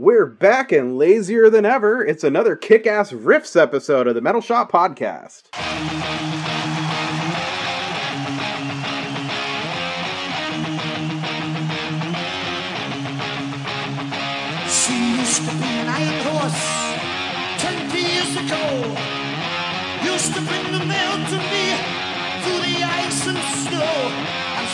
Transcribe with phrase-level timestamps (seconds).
[0.00, 2.06] We're back and lazier than ever.
[2.06, 5.50] It's another kick ass riffs episode of the Metal Shop Podcast.
[14.70, 15.88] She used to be an
[16.30, 16.62] horse
[17.58, 18.94] twenty years ago.
[20.04, 21.74] Used to bring the mail to me
[22.44, 24.38] through the ice and snow.
[24.54, 24.68] I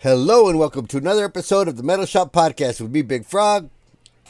[0.00, 3.68] Hello and welcome to another episode of the Metal Shop Podcast with me, Big Frog.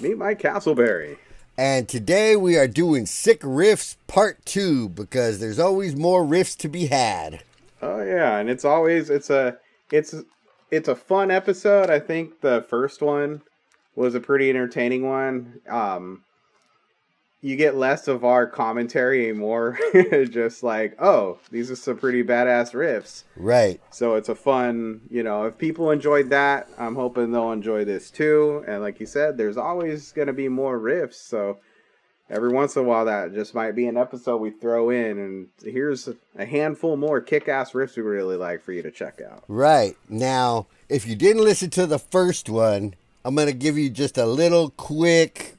[0.01, 1.19] Meet Mike Castleberry.
[1.59, 6.71] And today we are doing Sick Riffs Part 2 because there's always more riffs to
[6.71, 7.43] be had.
[7.83, 9.59] Oh yeah, and it's always it's a
[9.93, 10.15] it's
[10.71, 11.91] it's a fun episode.
[11.91, 13.43] I think the first one
[13.95, 15.61] was a pretty entertaining one.
[15.69, 16.25] Um
[17.41, 19.79] you get less of our commentary and more
[20.31, 23.25] just like, oh, these are some pretty badass riffs.
[23.37, 23.81] Right.
[23.91, 28.11] So it's a fun, you know, if people enjoyed that, I'm hoping they'll enjoy this
[28.11, 28.65] too.
[28.67, 31.15] And like you said, there's always going to be more riffs.
[31.15, 31.59] So
[32.29, 35.19] every once in a while, that just might be an episode we throw in.
[35.19, 39.21] And here's a handful more kick ass riffs we really like for you to check
[39.21, 39.45] out.
[39.47, 39.97] Right.
[40.09, 42.95] Now, if you didn't listen to the first one,
[43.25, 45.58] I'm going to give you just a little quick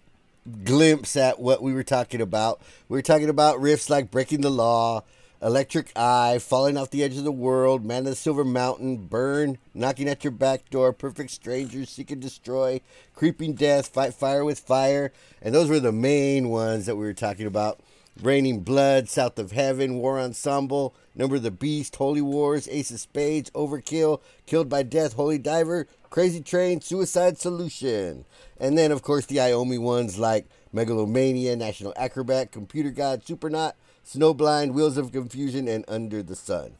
[0.63, 2.61] glimpse at what we were talking about.
[2.87, 5.03] We were talking about riffs like Breaking the Law,
[5.41, 9.57] Electric Eye, Falling Off the Edge of the World, Man of the Silver Mountain, Burn,
[9.73, 12.81] Knocking at Your Back Door, Perfect Strangers, Seek and Destroy,
[13.15, 15.13] Creeping Death, Fight Fire with Fire.
[15.41, 17.79] And those were the main ones that we were talking about.
[18.21, 22.99] Raining Blood, South of Heaven, War Ensemble, Number of the Beast, Holy Wars, Ace of
[22.99, 28.25] Spades, Overkill, Killed by Death, Holy Diver, Crazy Train, Suicide Solution.
[28.59, 33.73] And then, of course, the Iommi ones like Megalomania, National Acrobat, Computer God, Supernaut,
[34.05, 36.75] Snowblind, Wheels of Confusion, and Under the Sun.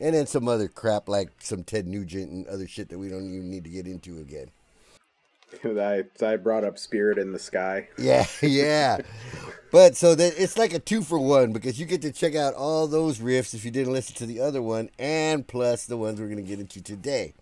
[0.00, 3.32] And then some other crap like some Ted Nugent and other shit that we don't
[3.32, 4.50] even need to get into again.
[5.64, 7.88] I, I brought up Spirit in the Sky.
[7.98, 8.98] Yeah, yeah.
[9.70, 12.54] but so that it's like a two for one because you get to check out
[12.54, 16.20] all those riffs if you didn't listen to the other one, and plus the ones
[16.20, 17.34] we're gonna get into today.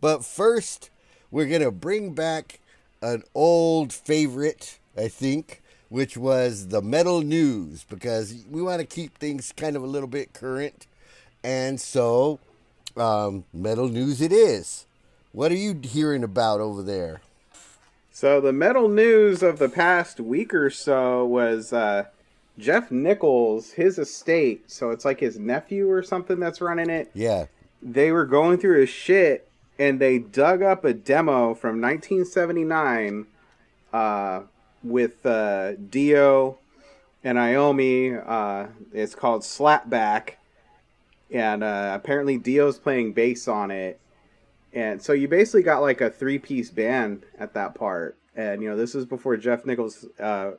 [0.00, 0.90] But first,
[1.30, 2.60] we're gonna bring back
[3.02, 9.18] an old favorite, I think, which was the metal news because we want to keep
[9.18, 10.86] things kind of a little bit current,
[11.42, 12.38] and so
[12.96, 14.86] um, metal news it is.
[15.32, 17.20] What are you hearing about over there?
[18.14, 22.04] So the metal news of the past week or so was uh,
[22.56, 24.70] Geoff Nicholls, his estate.
[24.70, 27.10] So it's like his nephew or something that's running it.
[27.12, 27.46] Yeah,
[27.82, 29.48] They were going through his shit
[29.80, 33.26] and they dug up a demo from 1979
[33.92, 34.42] uh,
[34.84, 36.58] with uh, Dio
[37.24, 38.22] and Iommi.
[38.24, 40.34] Uh, it's called Slapback.
[41.32, 43.98] And uh, apparently Dio's playing bass on it.
[44.74, 48.18] And so you basically got like a three piece band at that part.
[48.36, 50.52] And, you know, this is before Geoff Nicholls uh,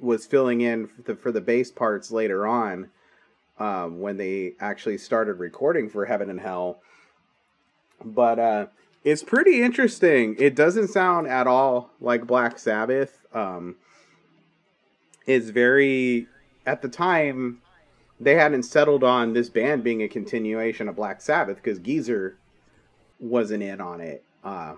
[0.00, 2.88] was filling in for the, for the bass parts later on
[3.58, 6.78] um, when they actually started recording for Heaven and Hell.
[8.02, 8.66] But uh,
[9.04, 10.36] it's pretty interesting.
[10.38, 13.26] It doesn't sound at all like Black Sabbath.
[13.34, 13.76] Um,
[15.26, 16.26] it's very,
[16.64, 17.60] at the time,
[18.18, 22.38] they hadn't settled on this band being a continuation of Black Sabbath because Geezer
[23.20, 24.22] wasn't in on it.
[24.44, 24.74] Uh,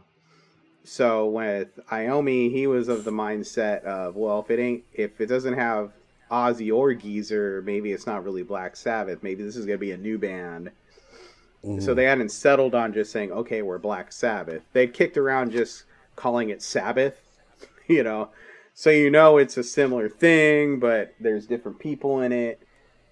[0.85, 5.27] so with Iommi, he was of the mindset of, well, if it ain't, if it
[5.27, 5.93] doesn't have
[6.31, 9.23] Ozzy or Geezer, maybe it's not really Black Sabbath.
[9.23, 10.71] Maybe this is gonna be a new band.
[11.79, 14.63] So they hadn't settled on just saying, okay, we're Black Sabbath.
[14.73, 15.85] They kicked around just
[16.17, 17.21] calling it Sabbath,
[17.87, 18.31] you know.
[18.73, 22.63] So you know it's a similar thing, but there's different people in it.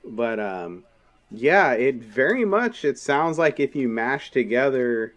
[0.02, 0.84] But um,
[1.30, 5.12] yeah, it very much it sounds like if you mash together,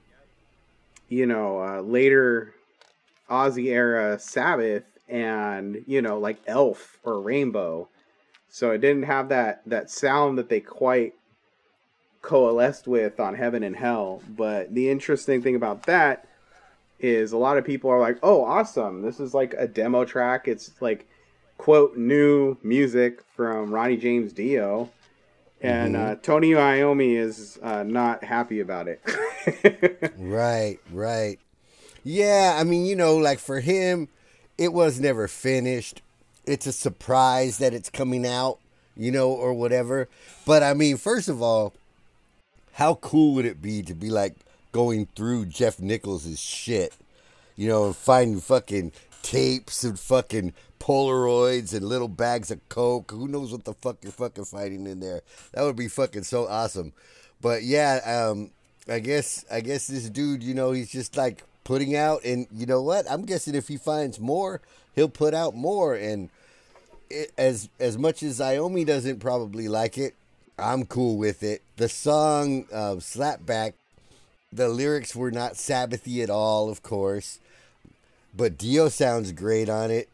[1.12, 2.56] you know, uh, later
[3.30, 7.90] Ozzy era Sabbath and you know like Elf or Rainbow.
[8.50, 11.13] So it didn't have that that sound that they quite
[12.22, 14.22] coalesced with on Heaven and Hell.
[14.30, 16.28] But the interesting thing about that
[16.98, 19.02] is a lot of people are like, "Oh, awesome!
[19.02, 20.48] This is like a demo track.
[20.48, 21.08] It's like
[21.58, 24.90] quote new music from Ronnie James Dio."
[25.62, 26.12] And Mm-hmm.
[26.12, 29.02] uh, Tony Iommi is uh, not happy about it.
[30.18, 31.40] Right, right.
[32.04, 34.08] Yeah, I mean, you know, like for him,
[34.58, 36.02] it was never finished.
[36.46, 38.60] It's a surprise that it's coming out,
[38.96, 40.08] you know, or whatever.
[40.46, 41.74] But I mean, first of all,
[42.74, 44.36] how cool would it be to be like
[44.72, 46.94] going through Geoff Nicholls' shit,
[47.56, 48.92] you know, and finding fucking
[49.22, 53.12] tapes and fucking Polaroids and little bags of coke.
[53.12, 55.22] Who knows what the fuck you're fucking finding in there?
[55.54, 56.94] That would be fucking so awesome.
[57.40, 58.52] But yeah, um,
[58.88, 62.66] I guess I guess this dude, you know, he's just like putting out, and you
[62.66, 63.10] know what?
[63.10, 64.62] I'm guessing if he finds more,
[64.96, 65.94] he'll put out more.
[65.96, 66.30] And
[67.10, 70.16] it, as as much as Iommi doesn't probably like it,
[70.58, 71.62] I'm cool with it.
[71.78, 73.74] The song uh, "Slapback,"
[74.52, 77.40] the lyrics were not Sabbathy at all, of course,
[78.36, 80.10] but Dio sounds great on it.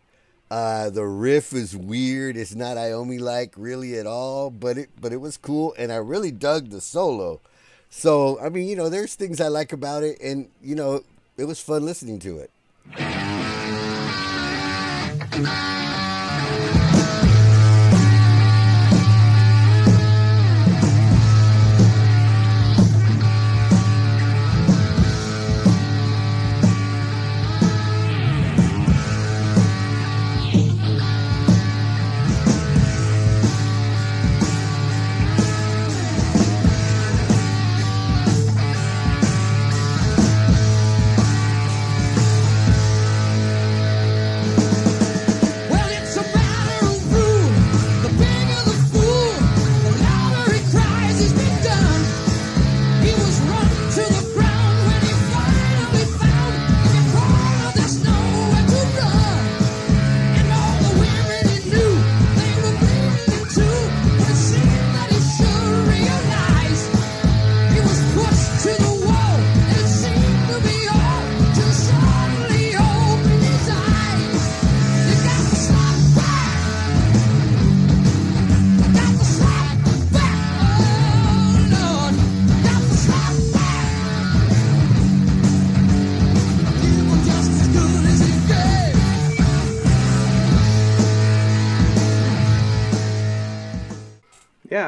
[0.50, 2.38] Uh, the riff is weird.
[2.38, 5.98] It's not Iommi like really at all, but it but it was cool, and I
[5.98, 7.42] really dug the solo.
[7.90, 11.02] So I mean, you know, there's things I like about it, and you know,
[11.38, 12.52] it was fun listening to it.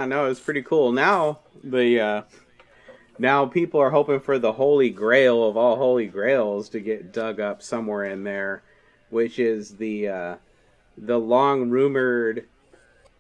[0.09, 0.91] No, it's pretty cool.
[0.91, 2.21] Now the uh,
[3.17, 7.39] now people are hoping for the holy grail of all holy grails to get dug
[7.39, 8.63] up somewhere in there,
[9.09, 10.35] which is the uh,
[10.97, 12.45] the long rumored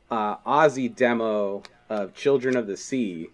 [0.09, 3.29] uh, Ozzy demo of Children of the Sea,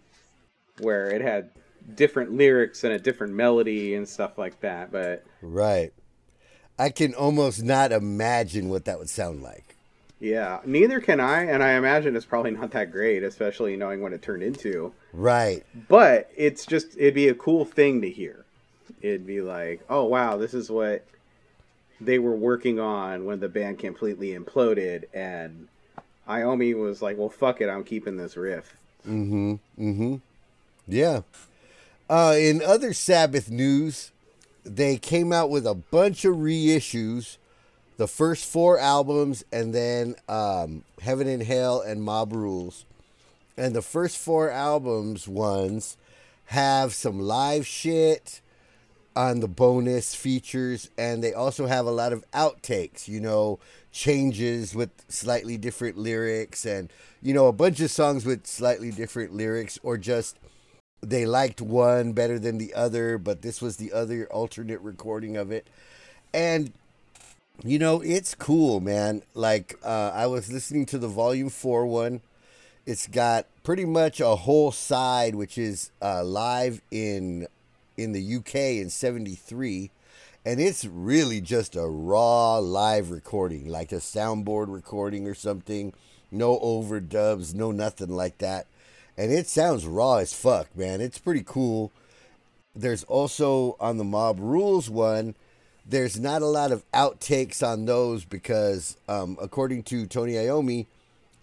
[0.80, 1.50] where it had
[1.96, 4.92] different lyrics and a different melody and stuff like that.
[4.92, 5.94] But Right.
[6.78, 9.75] I can almost not imagine what that would sound like.
[10.20, 14.14] Yeah, neither can I, and I imagine it's probably not that great, especially knowing what
[14.14, 14.94] it turned into.
[15.12, 15.66] Right.
[15.90, 18.46] But it's just it'd be a cool thing to hear.
[19.02, 21.06] It'd be like, oh wow, this is what
[22.00, 25.68] they were working on when the band completely imploded, and
[26.28, 28.76] Iommi was like, well, fuck it, I'm keeping this riff.
[29.08, 29.54] Mm-hmm.
[29.80, 30.16] Mm-hmm.
[30.88, 31.22] Yeah.
[32.10, 34.12] Uh, in other Sabbath news,
[34.64, 37.38] they came out with a bunch of reissues.
[37.98, 42.86] The first four albums, and then um, Heaven and Hell and Mob Rules.
[43.58, 45.96] And the first four albums ones
[46.46, 48.42] have some live shit
[49.16, 53.60] on the bonus features, and they also have a lot of outtakes, you know,
[53.94, 59.34] changes with slightly different lyrics, and, you know, a bunch of songs with slightly different
[59.34, 60.38] lyrics, or just
[61.00, 65.50] they liked one better than the other, but this was the other alternate recording of
[65.50, 65.70] it.
[66.34, 66.74] And
[67.64, 69.24] you know, it's cool, man.
[69.34, 72.22] Like uh, I was listening to the volume 4 one.
[72.86, 77.48] It's got pretty much a whole side which is uh, live in
[77.98, 79.90] in the UK in 73
[80.46, 85.92] and it's really just a raw live recording, like a soundboard recording or something.
[86.32, 88.68] No overdubs, no nothing like that.
[89.18, 91.02] And it sounds raw as fuck, man.
[91.02, 91.92] It's pretty cool.
[92.76, 95.34] There's also on the Mob Rules one,
[95.86, 100.88] there's not a lot of outtakes on those because, um, according to Tony Iommi,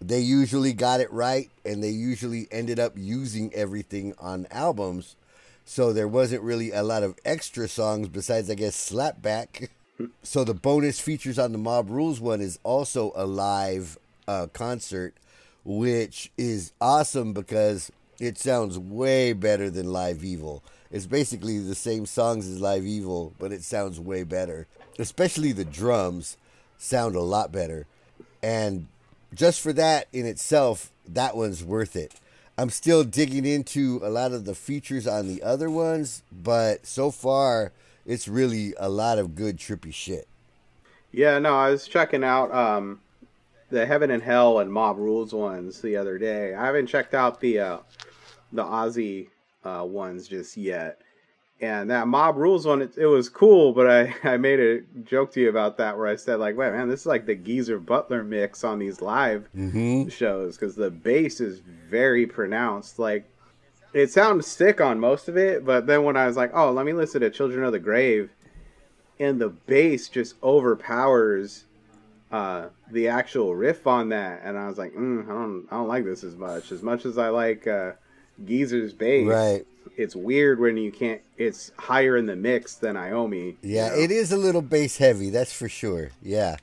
[0.01, 5.15] they usually got it right and they usually ended up using everything on albums.
[5.65, 9.69] So there wasn't really a lot of extra songs besides, I guess, Slapback.
[10.23, 13.97] so the bonus features on the Mob Rules one is also a live
[14.27, 15.13] uh, concert,
[15.63, 20.63] which is awesome because it sounds way better than Live Evil.
[20.93, 24.67] It's basically the same songs as Live Evil, but it sounds way better.
[24.99, 26.37] Especially the drums
[26.77, 27.87] sound a lot better.
[28.43, 28.85] And
[29.33, 32.13] just for that in itself, that one's worth it.
[32.59, 37.09] I'm still digging into a lot of the features on the other ones, but so
[37.09, 37.71] far
[38.05, 40.27] it's really a lot of good trippy shit.
[41.11, 43.01] Yeah, no, I was checking out um,
[43.71, 46.53] the Heaven and Hell and Mob Rules ones the other day.
[46.53, 47.77] I haven't checked out the uh,
[48.51, 49.29] the Ozzy
[49.63, 51.01] uh, ones just yet.
[51.61, 55.31] And that Mob Rules one, it, it, was cool, but I, I made a joke
[55.33, 57.79] to you about that where I said, like, wait, man, this is like the Geezer
[57.79, 60.09] Butler mix on these live Mm-hmm.
[60.09, 62.99] shows because the bass is very pronounced.
[62.99, 63.29] Like,
[63.93, 66.85] it sounds sick on most of it, but then when I was like, oh, let
[66.85, 68.31] me listen to Children of the Grave,
[69.19, 71.65] and the bass just overpowers
[72.31, 75.87] uh, the actual riff on that, and I was like, mm, I don't, I don't
[75.87, 76.71] like this as much.
[76.71, 77.91] As much as I like uh,
[78.45, 79.65] Geezer's bass, Right.
[79.95, 81.21] It's weird when you can't.
[81.37, 83.57] It's higher in the mix than Iommi.
[83.61, 86.09] Yeah, it is a little bass heavy, that's for sure.
[86.21, 86.57] Yeah.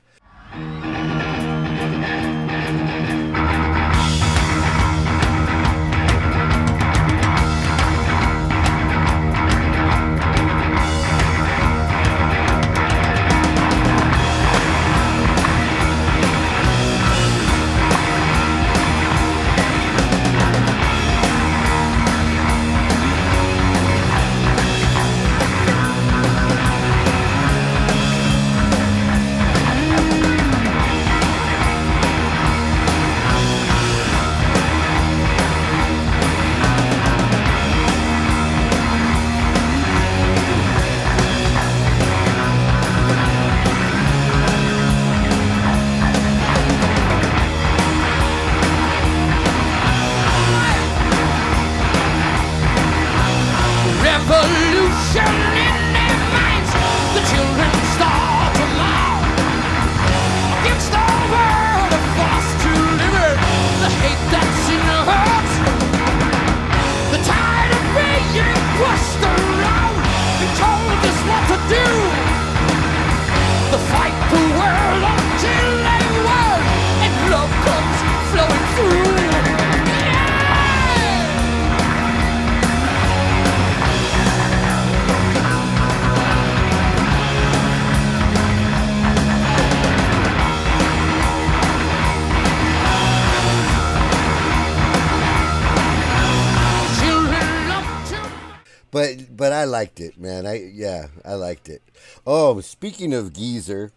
[103.01, 103.91] Speaking of Geezer,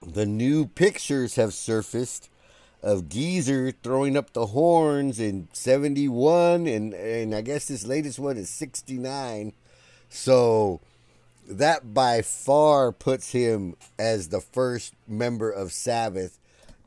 [0.00, 2.30] the new pictures have surfaced
[2.82, 8.38] of Geezer throwing up the horns in 71 and and I guess this latest one
[8.38, 9.52] is 69.
[10.08, 10.80] So
[11.46, 16.38] that by far puts him as the first member of Sabbath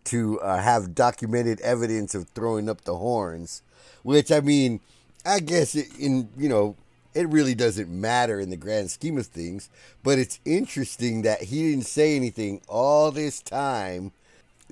[0.05, 3.61] to uh, have documented evidence of throwing up the horns,
[4.01, 4.79] which I mean,
[5.23, 6.75] I guess in you know
[7.15, 9.69] it really doesn't matter in the grand scheme of things,
[10.03, 14.11] but it's interesting that he didn't say anything all this time.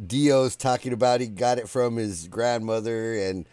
[0.06, 3.46] Dio's talking about he got it from his grandmother, and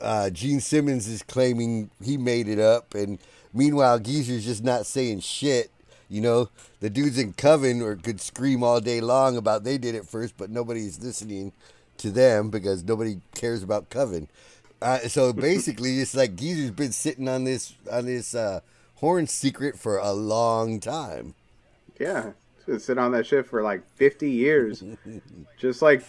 [0.00, 3.18] uh, Gene Simmons is claiming he made it up, and
[3.52, 5.70] meanwhile Geezer's just not saying shit.
[6.08, 6.48] You know,
[6.80, 10.36] the dudes in Coven or could scream all day long about they did it first,
[10.38, 11.52] but nobody's listening
[11.98, 14.26] to them because nobody cares about Coven.
[14.82, 18.60] Uh, so basically, it's like Geezer's been sitting on this on this uh,
[18.96, 21.34] horn secret for a long time.
[21.98, 22.32] Yeah,
[22.66, 24.82] been sitting on that shit for like 50 years,
[25.58, 26.02] just like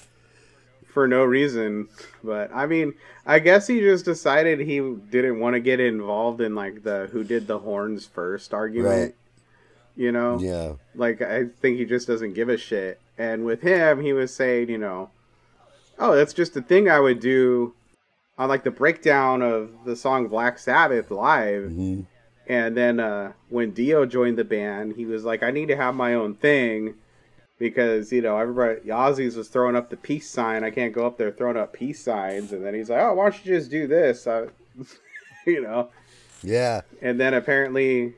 [0.88, 1.90] for no reason.
[2.24, 2.94] But I mean,
[3.25, 7.24] I guess he just decided he didn't want to get involved in like the who
[7.24, 9.01] did the horns first argument.
[9.01, 9.16] Right.
[9.98, 13.00] You know, Yeah, like I think he just doesn't give a shit.
[13.18, 15.10] And with him, he was saying, you know,
[16.00, 17.74] oh, that's just the thing I would do
[18.42, 21.70] on like the breakdown of the song Black Sabbath live.
[21.70, 22.06] Mhm.
[22.48, 25.94] And then uh, when Dio joined the band, he was like, I need to have
[25.94, 26.96] my own thing
[27.60, 30.64] because you know everybody Ozzy's was throwing up the peace sign.
[30.64, 32.52] I can't go up there throwing up peace signs.
[32.52, 34.26] And then he's like, oh, why don't you just do this?
[34.26, 34.48] I,
[35.46, 35.90] you know.
[36.42, 36.82] yeah.
[37.02, 38.16] And then apparently,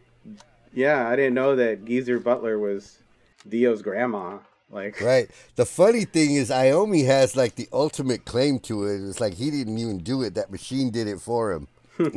[0.73, 2.99] yeah, I didn't know that Geezer Butler was
[3.47, 4.37] Dio's grandma.
[4.73, 5.29] Like, Right.
[5.55, 9.07] The funny thing is, Iommi has like the ultimate claim to it.
[9.07, 11.67] It's like he didn't even do it; that machine did it for him.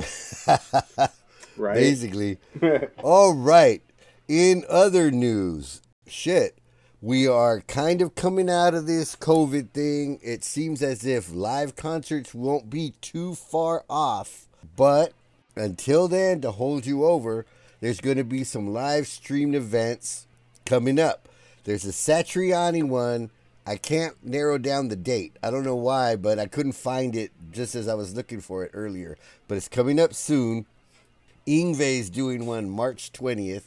[1.56, 1.74] right?
[1.74, 2.38] Basically.
[3.02, 3.82] All right.
[4.26, 6.58] In other news, shit,
[7.00, 10.18] we are kind of coming out of this COVID thing.
[10.22, 14.48] It seems as if live concerts won't be too far off.
[14.76, 15.12] But
[15.54, 17.46] until then, to hold you over,
[17.80, 20.26] there's going to be some live streamed events
[20.64, 21.28] coming up.
[21.66, 23.30] There's a Satriani one
[23.66, 25.36] I can't narrow down the date.
[25.42, 28.62] I don't know why, but I couldn't find it just as I was looking for
[28.62, 29.18] it earlier.
[29.48, 30.66] But it's coming up soon.
[31.44, 33.64] Yngwie's doing one March 20th,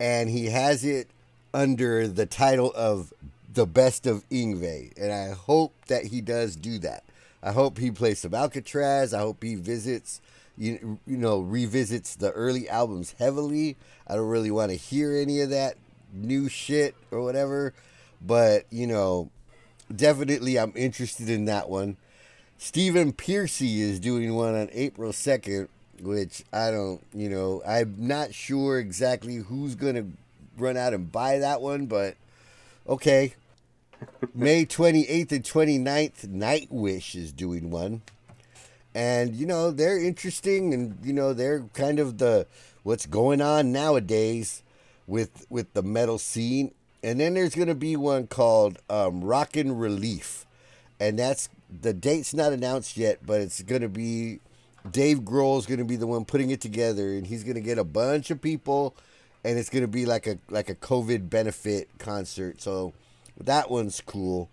[0.00, 1.08] and he has it
[1.52, 3.12] under the title of
[3.52, 4.96] The Best of Yngwie.
[4.96, 7.04] And I hope that he does do that.
[7.42, 9.12] I hope he plays some Alcatraz.
[9.12, 10.22] I hope he visits,
[10.56, 13.76] you, you know, revisits the early albums heavily.
[14.08, 15.76] I don't really want to hear any of that
[16.14, 17.74] new shit or whatever.
[18.24, 19.30] But, you know,
[19.94, 21.96] definitely I'm interested in that one.
[22.56, 25.68] Stephen Pearcy is doing one on April 2nd,
[26.00, 30.06] which I don't, you know, I'm not sure exactly who's going to
[30.56, 32.16] run out and buy that one, but
[32.88, 33.34] okay.
[34.34, 38.02] May 28th and 29th, Nightwish is doing one.
[38.94, 42.46] And, you know, they're interesting and, you know, they're kind of the
[42.82, 44.62] what's going on nowadays
[45.06, 46.72] with with the metal scene.
[47.02, 50.46] And then there's going to be one called um, Rockin' Relief.
[50.98, 54.40] And that's the date's not announced yet, but it's going to be
[54.90, 57.78] Dave Grohl's going to be the one putting it together and he's going to get
[57.78, 58.94] a bunch of people
[59.42, 62.60] and it's going to be like a like a COVID benefit concert.
[62.60, 62.92] So
[63.38, 64.50] that one's cool.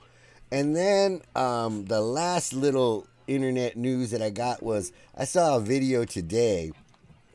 [0.51, 5.61] And then um, the last little internet news that I got was I saw a
[5.61, 6.71] video today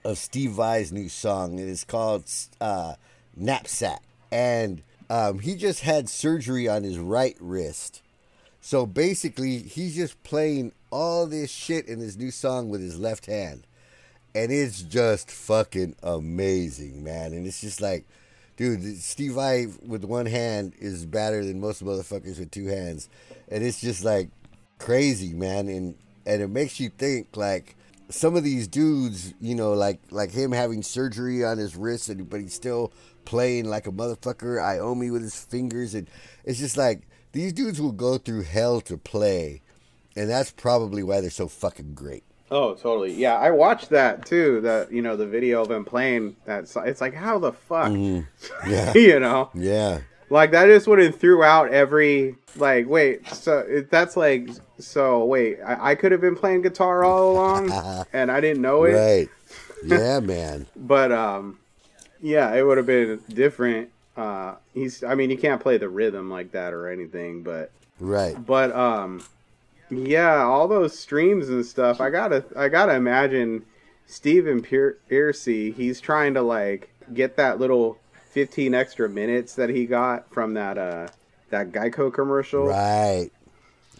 [0.06, 1.58] of Steve Vai's new song.
[1.58, 2.94] It is called uh,
[3.36, 4.02] Knappsack.
[4.30, 8.02] And um, he just had surgery on his right wrist.
[8.60, 13.26] So basically, he's just playing all this shit in his new song with his left
[13.26, 13.66] hand.
[14.34, 17.32] And it's just fucking amazing, man.
[17.32, 18.04] And it's just like,
[18.56, 23.08] dude, Steve Vai with one hand is better than most motherfuckers with two hands.
[23.48, 24.28] And it's just like
[24.78, 25.68] crazy, man.
[25.68, 27.76] And and it makes you think like
[28.08, 32.28] some of these dudes, you know, like like him having surgery on his wrist, and
[32.28, 32.92] but he's still
[33.24, 34.60] playing like a motherfucker.
[34.60, 36.08] Iommi with his fingers, and
[36.44, 39.62] it's just like these dudes will go through hell to play,
[40.16, 42.24] and that's probably why they're so fucking great.
[42.50, 43.12] Oh, totally.
[43.12, 44.60] Yeah, I watched that too.
[44.60, 46.70] That you know the video of him playing that.
[46.84, 48.70] It's like how the fuck, mm-hmm.
[48.70, 52.88] Yeah, you know, yeah, like that just went and threw out every like.
[52.88, 55.24] Wait, so it, that's like so.
[55.24, 57.70] Wait, I, I could have been playing guitar all along,
[58.12, 58.92] and I didn't know it.
[58.92, 59.28] right.
[59.84, 60.66] Yeah, man.
[60.74, 61.58] But um,
[62.20, 63.90] yeah, it would have been different.
[64.16, 65.04] Uh, he's.
[65.04, 68.34] I mean, you can't play the rhythm like that or anything, but Right.
[68.44, 69.22] but um
[69.88, 73.64] yeah all those streams and stuff i gotta i gotta imagine
[74.06, 77.96] steven Pier- Pearcy he's trying to like get that little
[78.36, 81.06] 15 extra minutes that he got from that uh
[81.48, 83.30] that geico commercial Right.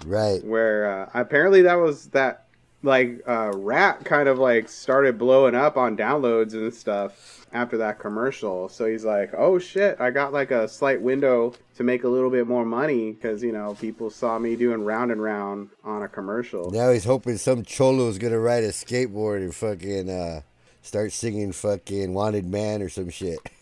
[0.05, 0.45] Right.
[0.45, 2.45] where uh, apparently that was that
[2.83, 7.99] like uh Ratt kind of like started blowing up on downloads and stuff after that
[7.99, 12.09] commercial so he's like oh shit i got like a slight window to make a
[12.09, 16.03] little bit more money because you know people saw me doing round and round on
[16.03, 20.43] a commercial Now he's hoping some cholo's gonna ride a skateboard and fucking uh,
[20.83, 23.39] start singing fucking "Wanted Man" or some shit.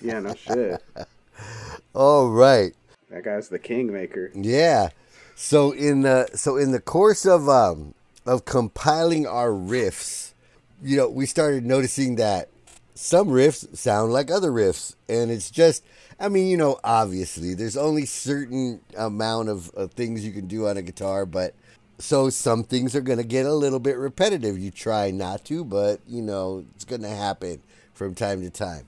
[0.00, 0.82] yeah no shit
[1.94, 2.74] All right.
[3.10, 4.90] that guy's the kingmaker Yeah.
[5.34, 7.94] So in the so in the course of um
[8.26, 10.32] of compiling our riffs,
[10.82, 12.48] you know, we started noticing that
[12.94, 15.82] some riffs sound like other riffs, and it's just
[16.20, 20.68] I mean, you know, obviously there's only certain amount of, of things you can do
[20.68, 21.54] on a guitar, but
[21.98, 24.58] so some things are gonna get a little bit repetitive.
[24.58, 27.60] You try not to, but you know it's gonna happen
[27.94, 28.86] from time to time.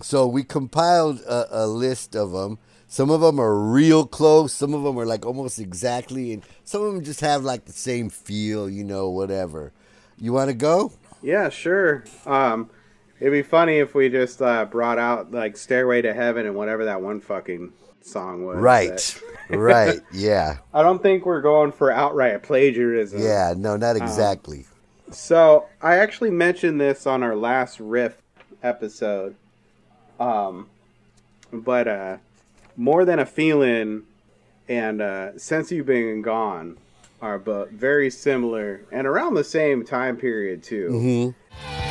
[0.00, 2.58] So we compiled a, a list of them.
[2.88, 4.52] Some of them are real close.
[4.52, 7.72] Some of them are like almost exactly, and some of them just have like the
[7.72, 8.68] same feel.
[8.70, 9.72] You know, whatever.
[10.18, 10.92] You want to go?
[11.22, 12.68] yeah sure um
[13.18, 16.84] it'd be funny if we just uh brought out like stairway to heaven and whatever
[16.84, 19.20] that one fucking song was Right.
[19.48, 19.98] right.
[20.12, 20.58] Yeah.
[20.74, 23.22] I don't think we're going for outright plagiarism.
[23.22, 23.54] Yeah.
[23.56, 24.66] No, not exactly.
[25.10, 28.20] So I actually mentioned this on our last riff
[28.62, 29.36] episode.
[30.18, 30.68] Um,
[31.52, 32.16] but uh,
[32.76, 34.02] more than a feeling
[34.68, 36.76] and uh, since you've been gone
[37.22, 41.32] are but very similar and around the same time period too.
[41.34, 41.85] hmm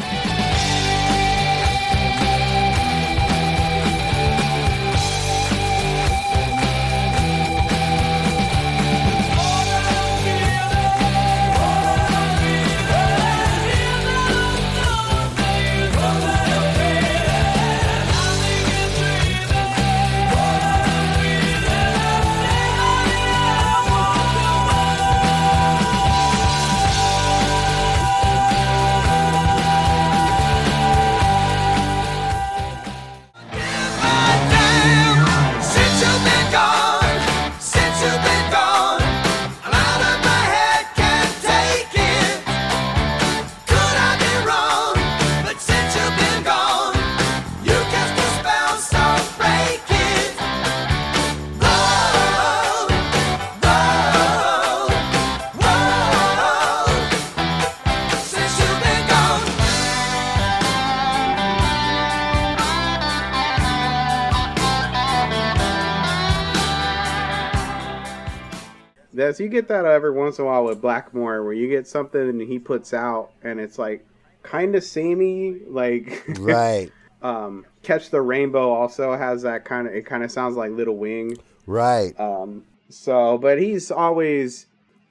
[69.55, 72.59] get that every once in a while with Blackmore, where you get something and he
[72.59, 74.05] puts out and it's like
[74.43, 76.91] kind of samey, like Right.
[77.21, 79.93] um, Catch the Rainbow also has that kind of.
[79.93, 81.37] It kind of sounds like Little Wing.
[81.67, 82.17] Right.
[82.19, 84.67] Um, so, but he's always.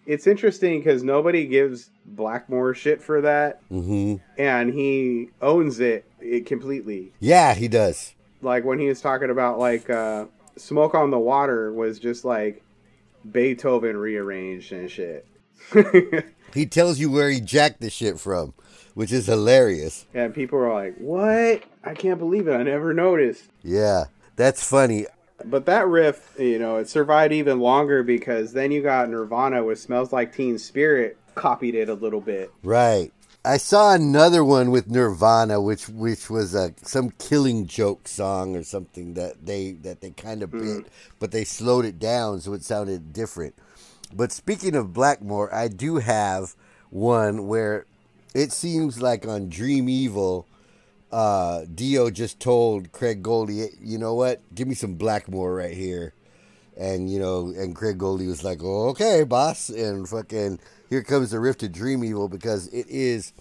[0.07, 6.45] It's interesting because nobody gives Blackmore shit for that, hmm and he owns it, it
[6.47, 7.13] completely.
[7.21, 8.15] Yeah, he does.
[8.43, 10.27] Like when he was talking about like uh,
[10.57, 12.63] "Smoke on the Water" was just like
[13.31, 15.27] Beethoven rearranged and shit.
[16.55, 18.55] He tells you where he jacked the shit from,
[18.95, 20.07] which is hilarious.
[20.15, 21.65] and people are like, "What?
[21.83, 22.53] I can't believe it!
[22.55, 24.05] I never noticed." Yeah,
[24.37, 25.07] that's funny.
[25.45, 29.81] But that riff, you know, it survived even longer because then you got Nirvana with
[29.81, 32.53] "Smells Like Teen Spirit," copied it a little bit.
[32.63, 33.13] Right.
[33.47, 38.63] I saw another one with Nirvana, which which was a some Killing Joke song or
[38.63, 40.87] something that they that they kind of bit,
[41.19, 43.55] but they slowed it down so it sounded different.
[44.15, 46.55] But speaking of Blackmore, I do have
[46.89, 47.85] one where
[48.35, 50.47] it seems like on Dream Evil,
[51.13, 56.15] uh, Dio just told Craig Goldy, you know what, give me some Blackmore right here.
[56.77, 60.59] And you know, and Craig Goldy was like, "Okay, boss," and fucking
[60.91, 63.33] here comes the riff to Dream Evil because it is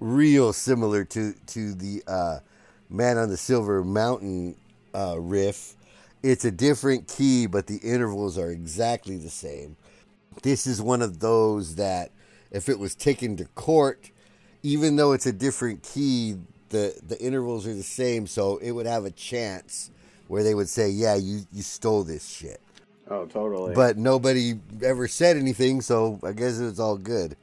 [0.00, 2.38] real similar to to the uh,
[2.90, 4.56] Man on the Silver Mountain
[4.94, 5.74] uh, riff.
[6.22, 9.76] It's a different key, but the intervals are exactly the same.
[10.42, 12.10] This is one of those that,
[12.50, 14.10] if it was taken to court,
[14.62, 16.36] even though it's a different key,
[16.70, 19.90] the the intervals are the same, so it would have a chance
[20.28, 22.60] where they would say, "Yeah, you you stole this shit."
[23.08, 23.74] Oh, totally.
[23.74, 27.36] But nobody ever said anything, so I guess it was all good.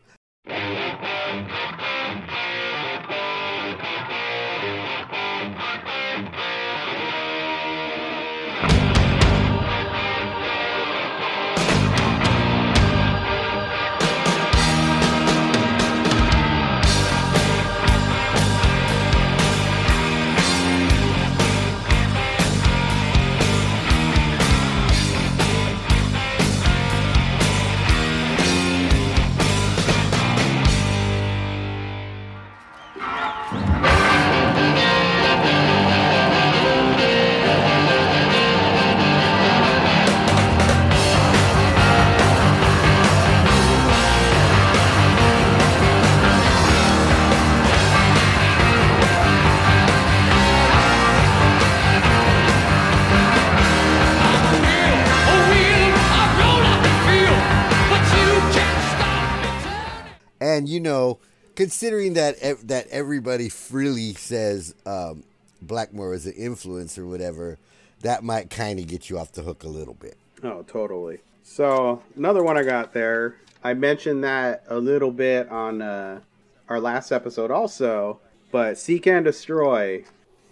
[60.58, 61.20] And you know,
[61.56, 62.36] considering that
[62.68, 65.24] that everybody freely says um,
[65.62, 67.58] Blackmore is an influence or whatever,
[68.02, 70.18] that might kind of get you off the hook a little bit.
[70.44, 71.20] oh, totally.
[71.44, 73.36] So another one I got there.
[73.64, 76.22] I mentioned that a little bit on uh,
[76.68, 78.20] our last episode, also.
[78.52, 80.04] But "Seek and Destroy"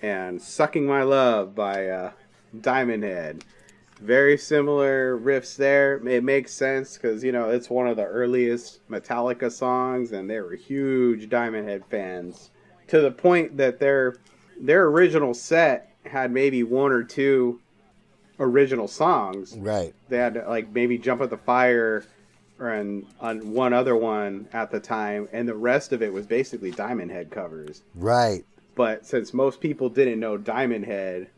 [0.02, 2.12] and "Sucking My Love" by uh,
[2.62, 3.44] Diamond Head.
[4.02, 5.96] Very similar riffs there.
[6.08, 10.40] It makes sense because you know it's one of the earliest Metallica songs, and they
[10.40, 12.52] were huge Diamond Head fans
[12.88, 14.16] to the point that their
[14.60, 17.60] their original set had maybe one or two
[18.40, 19.56] original songs.
[19.58, 19.94] Right.
[20.08, 22.06] They had to, like maybe jump at the fire
[22.60, 26.26] or and on one other one at the time, and the rest of it was
[26.26, 27.84] basically Diamond Head covers.
[27.96, 28.46] Right.
[28.76, 31.30] But since most people didn't know Diamond Head,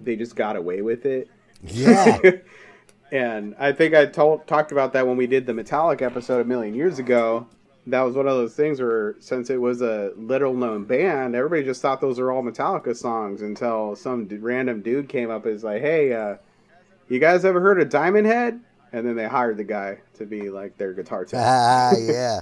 [0.00, 1.28] they just got away with it.
[1.66, 2.18] Yeah.
[3.12, 6.44] and I think I told talked about that when we did the Metallic episode a
[6.44, 7.46] million years ago.
[7.86, 11.64] That was one of those things where, since it was a little known band, everybody
[11.64, 15.52] just thought those were all Metallica songs until some d- random dude came up and
[15.52, 16.36] was like, "Hey, uh,
[17.10, 18.58] you guys ever heard of Diamond Head?"
[18.92, 21.40] And then they hired the guy to be like their guitar tech.
[21.42, 22.40] ah, yeah.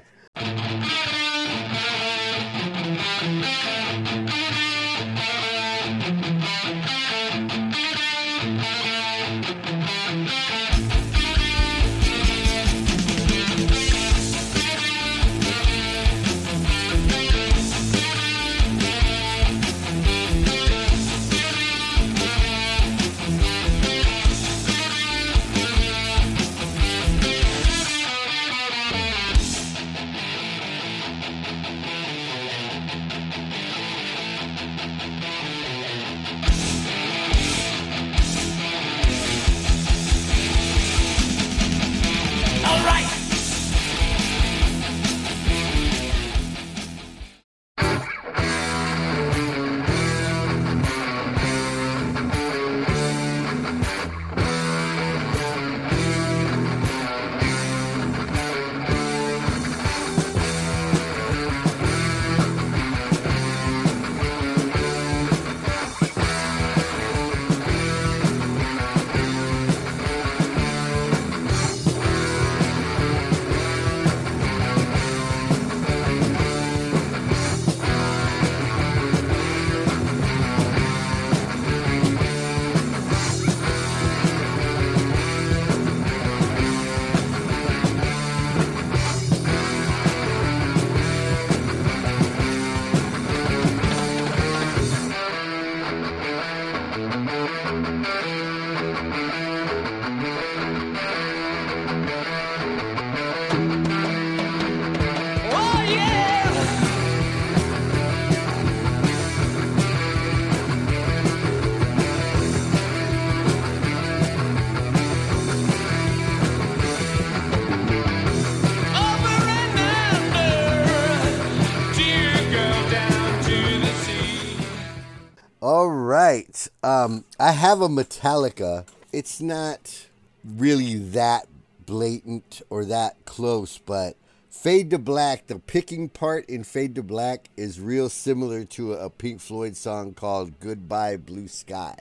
[127.03, 128.87] Um, I have a Metallica.
[129.13, 130.07] It's not
[130.45, 131.49] really that
[131.85, 134.17] blatant or that close, but
[134.51, 139.11] Fade to Black, the picking part in Fade to Black is real similar to a
[139.11, 141.99] Pink Floyd song called Goodbye Blue Sky.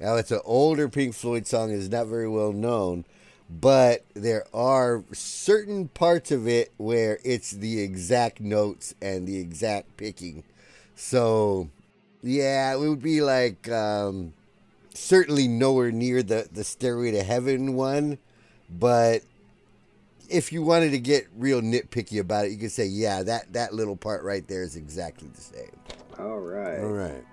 [0.00, 3.04] Now, it's an older Pink Floyd song, it's not very well known,
[3.50, 9.98] but there are certain parts of it where it's the exact notes and the exact
[9.98, 10.44] picking.
[10.96, 11.68] So,
[12.22, 14.32] yeah, it would be like um,
[14.94, 18.18] certainly nowhere near the, the Stairway to Heaven one,
[18.70, 19.22] but
[20.28, 23.74] if you wanted to get real nitpicky about it, you could say, yeah, that, that
[23.74, 25.76] little part right there is exactly the same.
[26.18, 26.78] All right.
[26.78, 27.24] All right.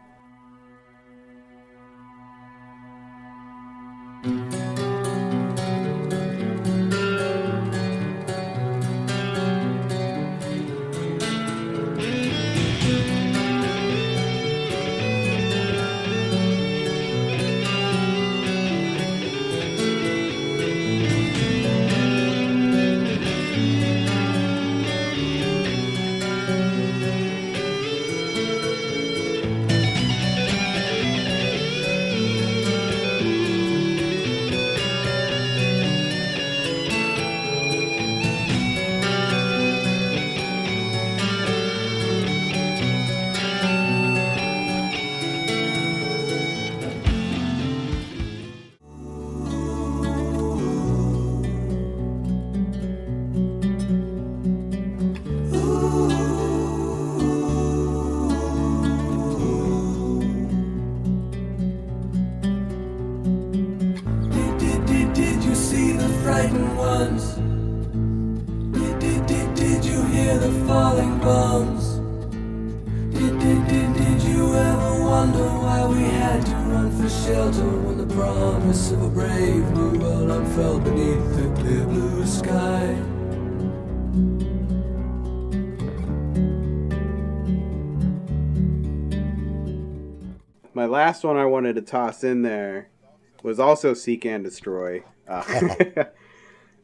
[91.59, 92.87] Wanted to toss in there
[93.43, 95.03] was also Seek and Destroy.
[95.27, 96.05] Uh,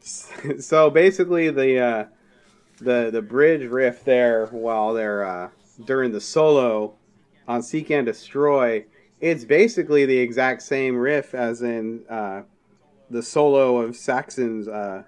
[0.00, 2.04] so basically, the uh,
[2.76, 5.48] the the bridge riff there, while they're uh,
[5.86, 6.92] during the solo
[7.48, 8.84] on Seek and Destroy,
[9.18, 12.42] it's basically the exact same riff as in uh,
[13.08, 15.04] the solo of Saxon's uh,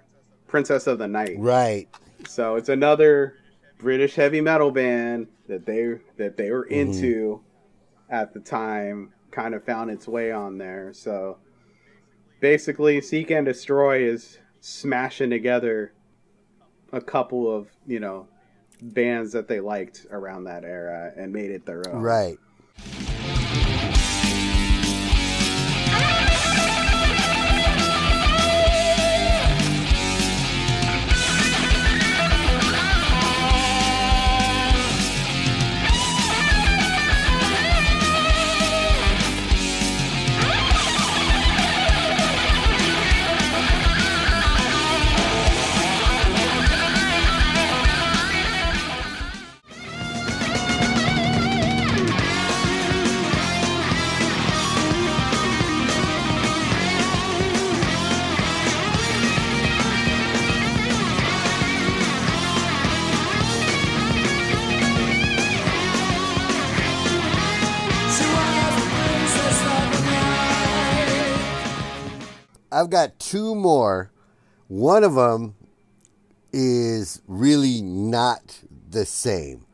[0.47, 1.35] Princess of the Night.
[1.37, 1.87] Right.
[2.27, 3.35] So it's another
[3.77, 7.41] British heavy metal band that they that they were into
[8.09, 10.93] at the time kind of found its way on there.
[10.93, 11.37] So
[12.39, 15.93] basically Seek and Destroy is smashing together
[16.91, 18.27] a couple of, you know,
[18.81, 22.01] bands that they liked around that era and made it their own.
[22.01, 22.37] Right.
[73.29, 74.11] two more.
[74.69, 75.53] One of them
[76.51, 79.67] is really not the same.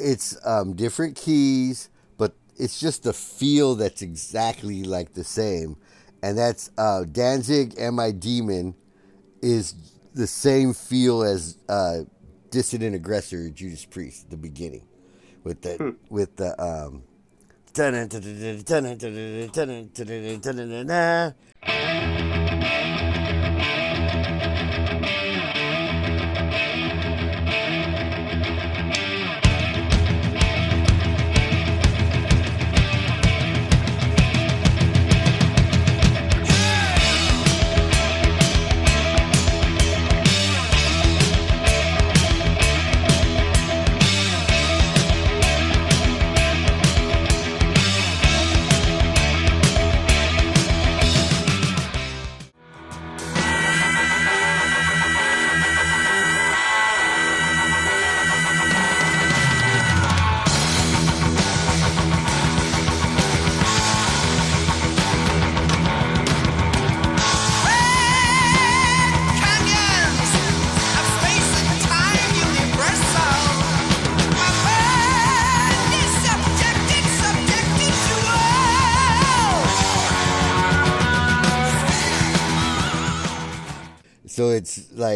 [0.00, 1.88] It's um, different keys,
[2.18, 5.76] but it's just the feel that's exactly like the same.
[6.20, 8.74] And that's uh, Danzig and My Demon
[9.40, 9.74] is
[10.14, 12.00] the same feel as uh,
[12.50, 14.84] Dissident Aggressor Judas Priest, the beginning,
[15.44, 15.90] with the hmm.
[16.10, 17.04] with the um.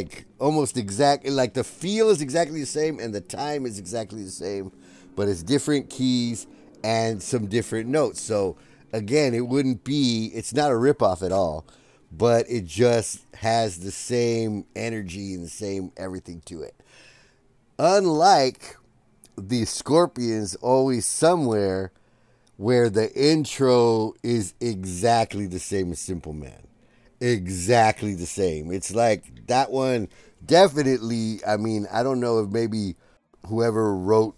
[0.01, 4.23] Like almost exactly like the feel is exactly the same and the time is exactly
[4.23, 4.73] the same,
[5.15, 6.47] but it's different keys
[6.83, 8.21] and some different notes.
[8.21, 8.57] So
[8.93, 11.67] again, it wouldn't be it's not a ripoff at all,
[12.11, 16.75] but it just has the same energy and the same everything to it.
[17.79, 18.77] Unlike
[19.37, 21.93] the Scorpions always somewhere
[22.57, 26.70] where the intro is exactly the same as Simple Man.
[27.21, 28.73] Exactly the same.
[28.73, 30.09] It's like that one
[30.45, 32.97] definitely, I mean, I don't know if maybe
[33.47, 34.37] whoever wrote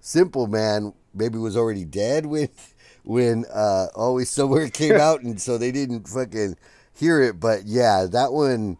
[0.00, 2.48] Simple Man maybe was already dead when
[3.04, 6.56] when uh Always Somewhere came out and so they didn't fucking
[6.94, 8.78] hear it, but yeah, that one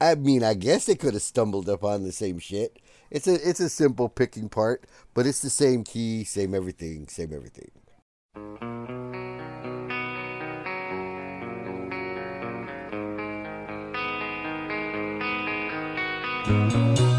[0.00, 2.78] I mean, I guess they could have stumbled upon the same shit.
[3.10, 7.32] It's a it's a simple picking part, but it's the same key, same everything, same
[7.32, 7.70] everything.
[16.46, 17.13] Mama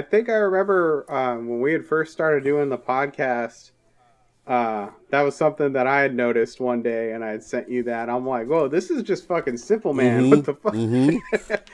[0.00, 3.72] I think I remember um, when we had first started doing the podcast.
[4.46, 7.82] Uh, that was something that I had noticed one day, and I had sent you
[7.82, 8.08] that.
[8.08, 10.30] I'm like, "Whoa, this is just fucking simple, man!
[10.30, 11.68] What the fuck?"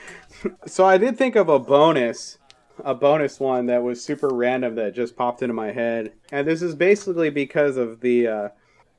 [0.65, 2.37] so I did think of a bonus,
[2.83, 6.61] a bonus one that was super random that just popped into my head, and this
[6.61, 8.49] is basically because of the uh,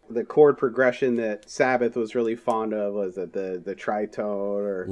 [0.09, 2.95] the chord progression that Sabbath was really fond of.
[2.95, 4.87] Was it the the tritone or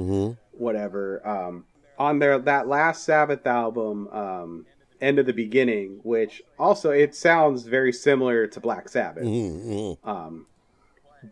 [0.51, 1.27] whatever?
[1.27, 1.65] Um,
[1.97, 4.65] on their that last Sabbath album, um,
[5.01, 9.23] End of the Beginning, which also it sounds very similar to Black Sabbath,
[10.03, 10.45] um,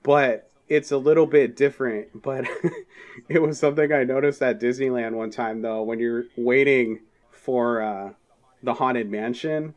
[0.03, 2.22] but it's a little bit different.
[2.22, 2.45] But
[3.30, 7.01] it was something I noticed at Disneyland one time though, when you're waiting
[7.32, 8.13] for uh,
[8.63, 9.76] the Haunted Mansion.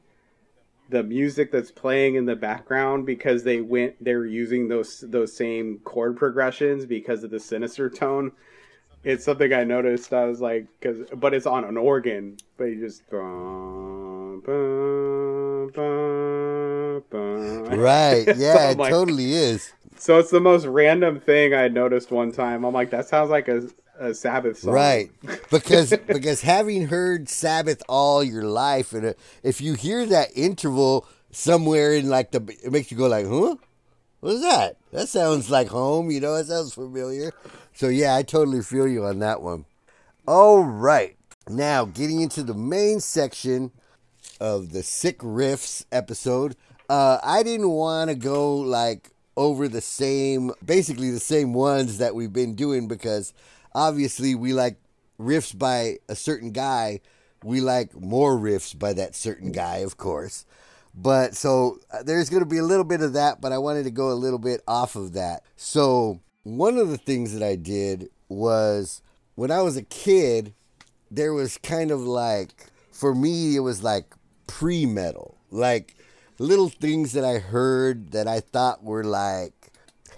[0.91, 5.37] The music that's playing in the background because they went they were using those those
[5.37, 8.33] same chord progressions because of the sinister tone
[9.05, 10.13] it's something I noticed.
[10.13, 13.09] I was like, cause, but it's on an organ, but you just.
[13.11, 14.43] bum,
[15.75, 17.79] bum, bum.
[17.81, 18.25] Right.
[18.37, 19.73] Yeah, I'm it like- totally is.
[20.01, 22.65] So it's the most random thing I noticed one time.
[22.65, 23.69] I'm like, that sounds like a,
[23.99, 24.75] a Sabbath song.
[24.75, 25.11] Right.
[25.51, 31.05] Because because having heard Sabbath all your life and uh, if you hear that interval
[31.33, 33.57] somewhere in like the it makes you go like, "Huh?
[34.21, 34.77] What is that?
[34.93, 37.33] That sounds like home, you know, it sounds familiar."
[37.79, 39.65] So yeah, I totally feel you on that one.
[40.27, 41.17] All right.
[41.49, 43.71] Now, getting into the main section,
[44.41, 46.57] of the sick riffs episode.
[46.89, 52.15] Uh, I didn't want to go like over the same, basically the same ones that
[52.15, 53.33] we've been doing because
[53.75, 54.77] obviously we like
[55.21, 57.01] riffs by a certain guy.
[57.45, 60.45] We like more riffs by that certain guy, of course.
[60.95, 63.85] But so uh, there's going to be a little bit of that, but I wanted
[63.85, 65.45] to go a little bit off of that.
[65.57, 69.03] So one of the things that I did was
[69.35, 70.55] when I was a kid,
[71.11, 74.15] there was kind of like, for me, it was like
[74.47, 75.39] pre metal.
[75.51, 75.95] Like
[76.39, 79.73] little things that I heard that I thought were like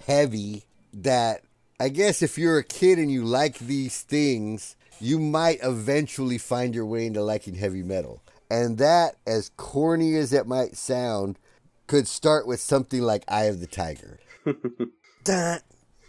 [0.05, 0.63] heavy
[0.93, 1.43] that
[1.79, 6.75] I guess if you're a kid and you like these things, you might eventually find
[6.75, 8.21] your way into liking heavy metal.
[8.51, 11.39] And that, as corny as it might sound,
[11.87, 14.19] could start with something like Eye of the Tiger.
[15.23, 15.59] dun,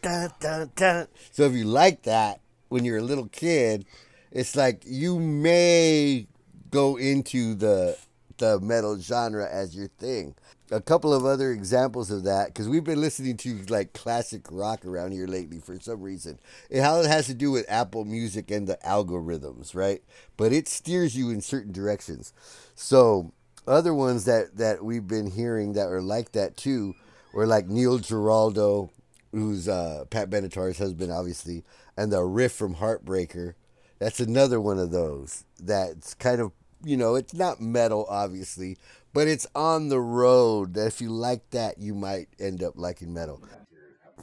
[0.02, 1.08] dun, dun, dun.
[1.30, 3.86] So if you like that when you're a little kid,
[4.30, 6.26] it's like you may
[6.70, 7.96] go into the
[8.38, 10.34] the metal genre as your thing.
[10.70, 14.84] A couple of other examples of that, because we've been listening to like classic rock
[14.86, 16.38] around here lately for some reason.
[16.70, 20.02] And how it has to do with Apple Music and the algorithms, right?
[20.36, 22.32] But it steers you in certain directions.
[22.74, 23.32] So
[23.66, 26.94] other ones that that we've been hearing that are like that too,
[27.34, 28.90] were like Neil Giraldo,
[29.32, 31.64] who's uh, Pat Benatar's husband, obviously,
[31.96, 33.54] and the riff from Heartbreaker.
[33.98, 36.52] That's another one of those that's kind of
[36.84, 38.76] you know, it's not metal, obviously,
[39.12, 40.74] but it's on the road.
[40.74, 43.40] That if you like that, you might end up liking metal.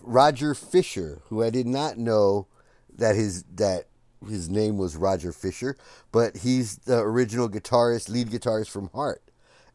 [0.01, 2.47] Roger Fisher, who I did not know
[2.95, 3.85] that his that
[4.27, 5.77] his name was Roger Fisher,
[6.11, 9.23] but he's the original guitarist, lead guitarist from Heart,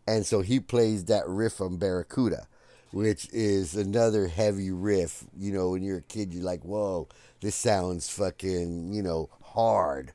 [0.06, 2.46] and so he plays that riff on Barracuda,
[2.94, 5.24] which is another heavy riff.
[5.36, 7.08] You know, when you're a kid, you're like, "Whoa,
[7.40, 10.12] this sounds fucking," you know, hard.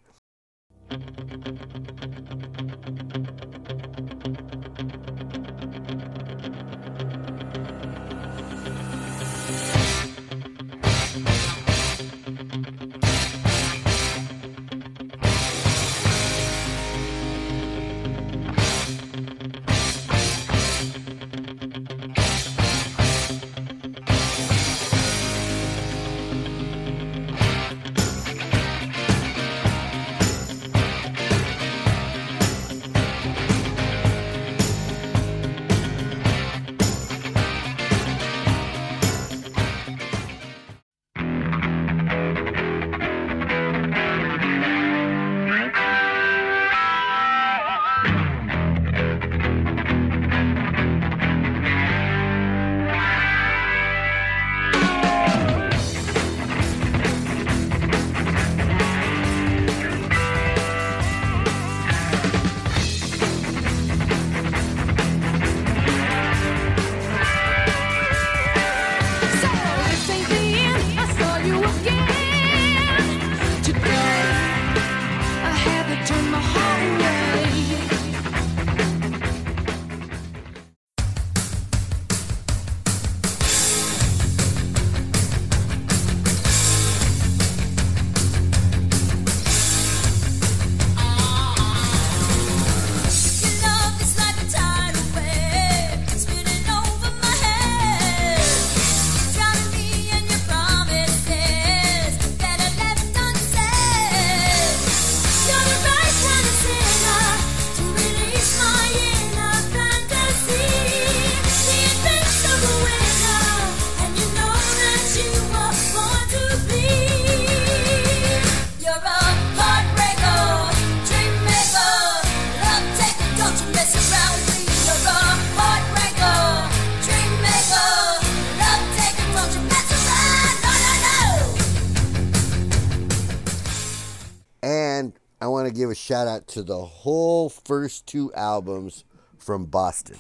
[136.10, 139.04] Shout out to the whole first two albums
[139.38, 140.18] from Boston.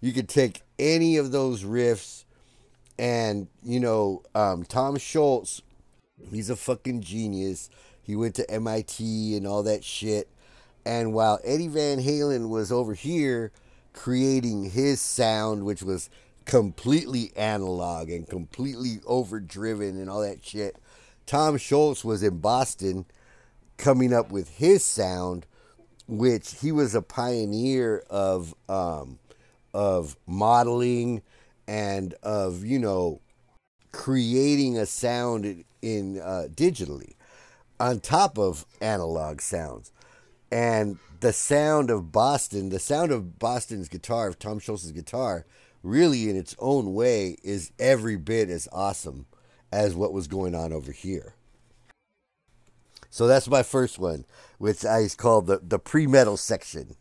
[0.00, 2.24] You could take any of those riffs,
[2.98, 5.60] and you know, um, Tom Scholz,
[6.30, 7.68] he's a fucking genius.
[8.02, 10.26] He went to MIT and all that shit.
[10.86, 13.52] And while Eddie Van Halen was over here
[13.92, 16.08] creating his sound, which was
[16.46, 20.76] completely analog and completely overdriven and all that shit,
[21.26, 23.04] Tom Scholz was in Boston
[23.76, 25.46] coming up with his sound,
[26.06, 29.18] which he was a pioneer of um,
[29.74, 31.22] of modeling
[31.66, 33.20] and of you know
[33.92, 37.14] creating a sound in, uh, digitally
[37.80, 39.92] on top of analog sounds.
[40.50, 45.46] And the sound of Boston, the sound of Boston's guitar, of Tom Scholz's guitar,
[45.82, 49.26] really in its own way is every bit as awesome
[49.72, 51.34] as what was going on over here.
[53.16, 54.26] So that's my first one,
[54.58, 56.96] which I called the, the pre metal section.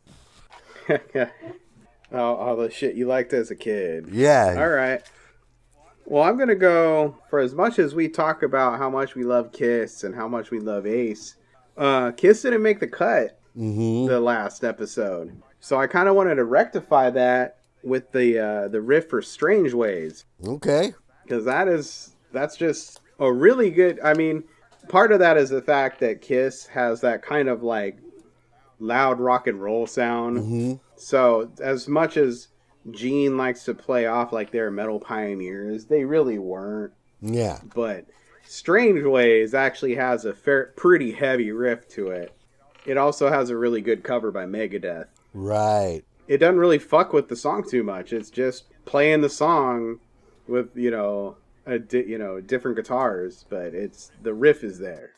[0.89, 4.07] all, all the shit you liked as a kid.
[4.11, 4.55] Yeah.
[4.57, 5.01] All right.
[6.05, 9.51] Well, I'm gonna go for as much as we talk about how much we love
[9.51, 11.36] Kiss and how much we love Ace.
[11.76, 14.07] Uh, Kiss didn't make the cut Mm-hmm.
[14.07, 18.80] the last episode, so I kind of wanted to rectify that with the uh, the
[18.82, 20.93] riff for Strange Ways Okay.
[21.24, 23.99] because that is that's just a really good.
[24.01, 24.43] I mean,
[24.88, 27.97] part of that is the fact that Kiss has that kind of like
[28.79, 30.38] loud rock and roll sound.
[30.38, 30.73] Mm-hmm.
[30.95, 32.49] So as much as
[32.91, 36.93] Gene likes to play off like they're metal pioneers, they really weren't.
[37.21, 37.59] Yeah.
[37.73, 38.05] But
[38.45, 42.31] Strange Ways actually has a fair, pretty heavy riff to it.
[42.86, 45.07] It also has a really good cover by Megadeth.
[45.33, 46.03] Right.
[46.27, 48.13] It doesn't really fuck with the song too much.
[48.13, 49.99] It's just playing the song
[50.47, 55.11] with you know a di- you know different guitars, but it's the riff is there.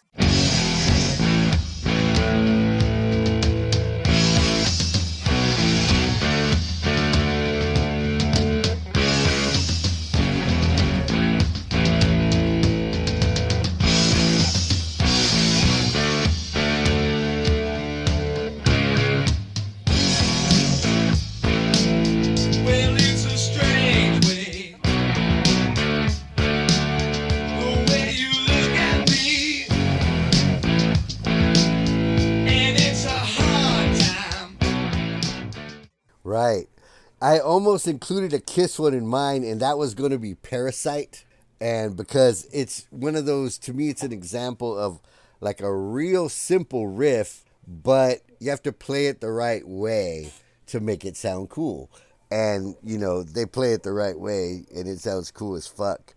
[37.28, 41.26] I almost included a Kiss one in mine, and that was going to be Parasite.
[41.60, 45.02] And because it's one of those, to me, it's an example of
[45.42, 50.32] like a real simple riff, but you have to play it the right way
[50.68, 51.92] to make it sound cool.
[52.32, 56.16] And, you know, they play it the right way, and it sounds cool as fuck.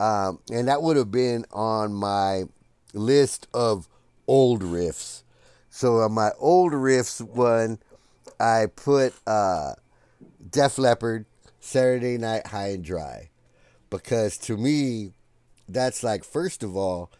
[0.00, 2.46] Um, and that would have been on my
[2.92, 3.88] list of
[4.26, 5.22] old riffs.
[5.70, 7.78] So on my old riffs one,
[8.40, 9.74] I put uh,
[10.48, 11.26] Def Leppard,
[11.60, 13.30] Saturday Night High and Dry,
[13.90, 15.12] because to me,
[15.68, 17.10] that's like first of all,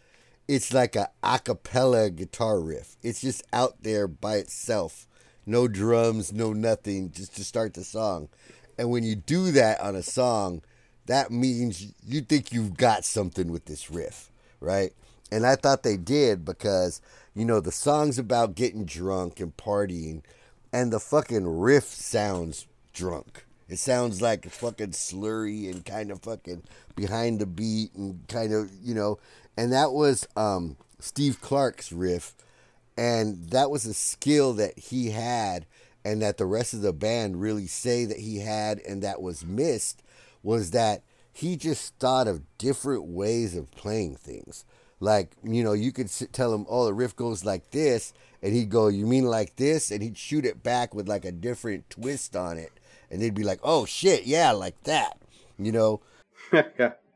[0.47, 2.95] it's like a acapella guitar riff.
[3.03, 5.07] It's just out there by itself,
[5.45, 8.29] no drums, no nothing, just to start the song.
[8.77, 10.61] And when you do that on a song,
[11.05, 14.91] that means you think you've got something with this riff, right?
[15.31, 17.01] And I thought they did because,
[17.35, 20.23] you know, the song's about getting drunk and partying,
[20.71, 22.65] and the fucking riff sounds
[22.99, 23.45] drunk.
[23.69, 26.63] It sounds like fucking slurry and kind of fucking
[26.95, 29.19] behind the beat and kind of, you know,
[29.55, 32.33] and that was um, Steve Clark's riff.
[32.97, 35.65] And that was a skill that he had
[36.03, 39.45] and that the rest of the band really say that he had and that was
[39.45, 40.03] missed
[40.43, 44.65] was that he just thought of different ways of playing things.
[44.99, 48.13] Like, you know, you could sit, tell him, oh, the riff goes like this.
[48.41, 49.91] And he'd go, you mean like this?
[49.91, 52.71] And he'd shoot it back with like a different twist on it.
[53.11, 55.17] And they'd be like, oh, shit, yeah, like that.
[55.57, 56.01] You know?
[56.53, 56.93] yeah.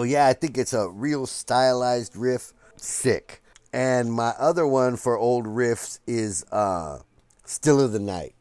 [0.00, 2.54] So yeah, I think it's a real stylized riff.
[2.78, 3.42] Sick.
[3.70, 7.00] And my other one for old riffs is uh
[7.44, 8.34] Still of the Night.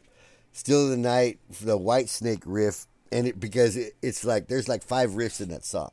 [0.53, 4.83] Still of the Night, the Whitesnake riff, and it because it, it's like there's like
[4.83, 5.91] five riffs in that song.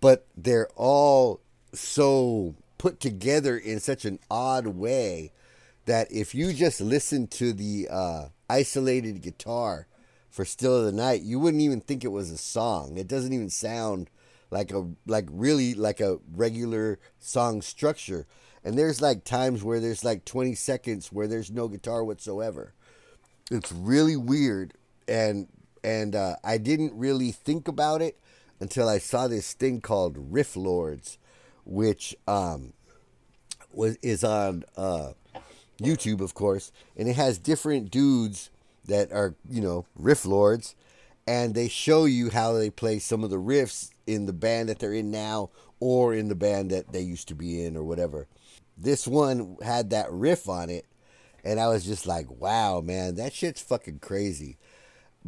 [0.00, 1.42] But they're all
[1.74, 5.32] so put together in such an odd way
[5.84, 9.88] that if you just listen to the uh, isolated guitar
[10.30, 12.96] for Still of the Night, you wouldn't even think it was a song.
[12.96, 14.08] It doesn't even sound
[14.52, 18.26] like a like really like a regular song structure.
[18.62, 22.74] and there's like times where there's like 20 seconds where there's no guitar whatsoever.
[23.50, 24.74] It's really weird,
[25.08, 25.48] and
[25.82, 28.20] and uh, I didn't really think about it
[28.60, 31.18] until I saw this thing called Riff Lords,
[31.64, 32.74] which um,
[33.72, 35.12] was is on uh,
[35.80, 38.50] YouTube, of course, and it has different dudes
[38.84, 40.74] that are you know riff lords,
[41.26, 44.78] and they show you how they play some of the riffs in the band that
[44.78, 45.50] they're in now
[45.80, 48.28] or in the band that they used to be in or whatever.
[48.76, 50.86] This one had that riff on it,
[51.44, 54.58] and I was just like, wow, man, that shit's fucking crazy.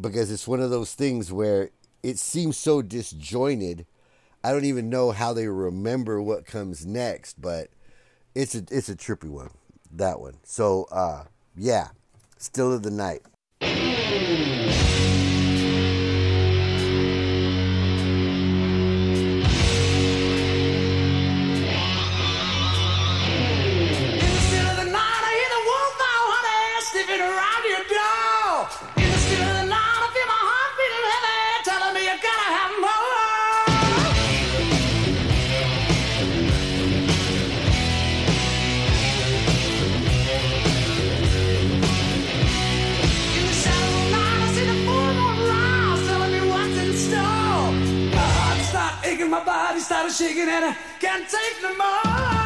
[0.00, 1.70] Because it's one of those things where
[2.02, 3.86] it seems so disjointed.
[4.42, 7.68] I don't even know how they remember what comes next, but
[8.34, 9.50] it's a it's a trippy one.
[9.90, 10.34] That one.
[10.42, 11.24] So uh
[11.56, 11.88] yeah.
[12.36, 13.22] Still of the night.
[50.14, 52.43] Shaking, and I can't take no more.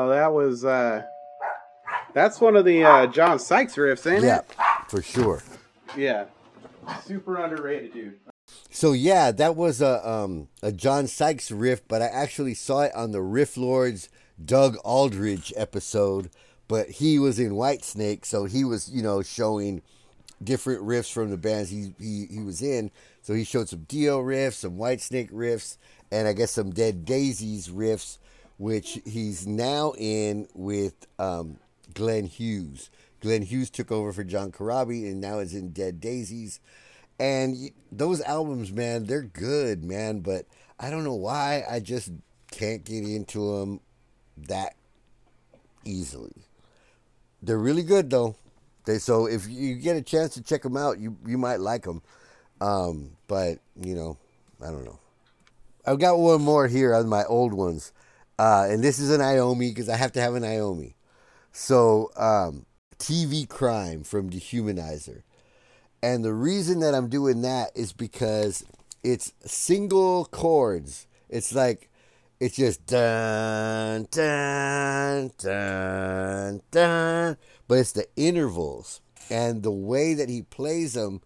[0.00, 1.02] So that was uh
[2.14, 4.44] that's one of the uh John Sykes riffs, ain't Yeah, it?
[4.88, 5.42] for sure.
[5.94, 6.24] Yeah.
[7.04, 8.18] Super underrated, dude.
[8.70, 12.94] So yeah, that was a um a John Sykes riff, but I actually saw it
[12.94, 14.08] on the Riff Lords
[14.42, 16.30] Doug Aldrich episode.
[16.66, 19.82] But he was in Whitesnake, so he was you know showing
[20.42, 22.90] different riffs from the bands he he, he was in.
[23.20, 25.76] So he showed some Dio riffs, some Whitesnake riffs,
[26.10, 28.16] and I guess some Dead Daisies riffs,
[28.60, 31.56] which he's now in with um,
[31.94, 32.90] Glenn Hughes.
[33.22, 36.60] Glenn Hughes took over for John Corabi and now is in Dead Daisies.
[37.18, 40.20] And those albums, man, they're good, man.
[40.20, 40.44] But
[40.78, 42.12] I don't know why I just
[42.50, 43.80] can't get into them
[44.36, 44.74] that
[45.86, 46.44] easily.
[47.42, 48.36] They're really good though.
[48.84, 51.84] They so if you get a chance to check them out, you you might like
[51.84, 52.02] them.
[52.60, 54.18] Um, but you know,
[54.62, 54.98] I don't know.
[55.86, 57.92] I've got one more here on my old ones,
[58.40, 60.94] uh, and this is an Iommi because I have to have an Iommi.
[61.52, 62.64] So, um,
[62.98, 65.24] TV Crime from Dehumanizer.
[66.02, 68.64] And the reason that I'm doing that is because
[69.04, 71.06] it's single chords.
[71.28, 71.90] It's like,
[72.40, 77.36] it's just dun, dun, dun, dun.
[77.68, 81.20] But it's the intervals and the way that he plays them.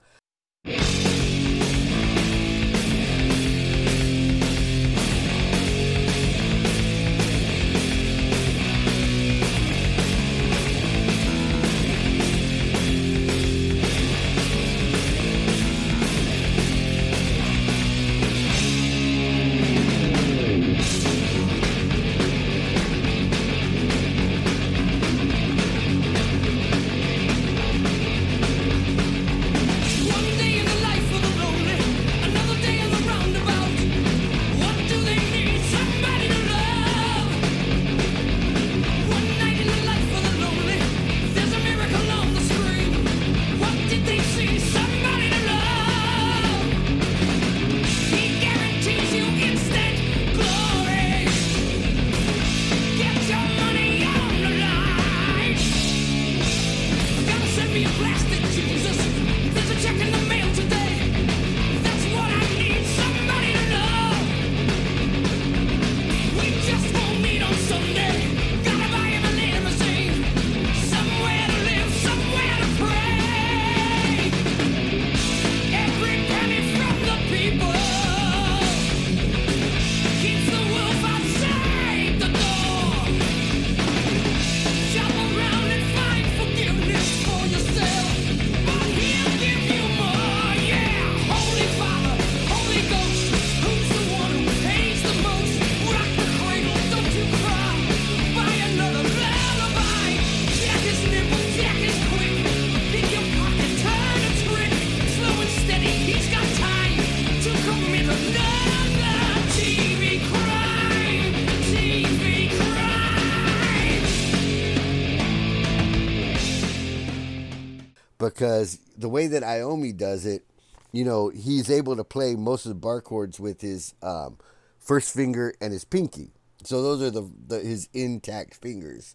[119.15, 120.45] Way that Iommi does it,
[120.91, 124.39] you know, he's able to play most of the bar chords with his um,
[124.81, 126.33] first finger and his pinky.
[126.65, 129.15] So those are the, the his intact fingers,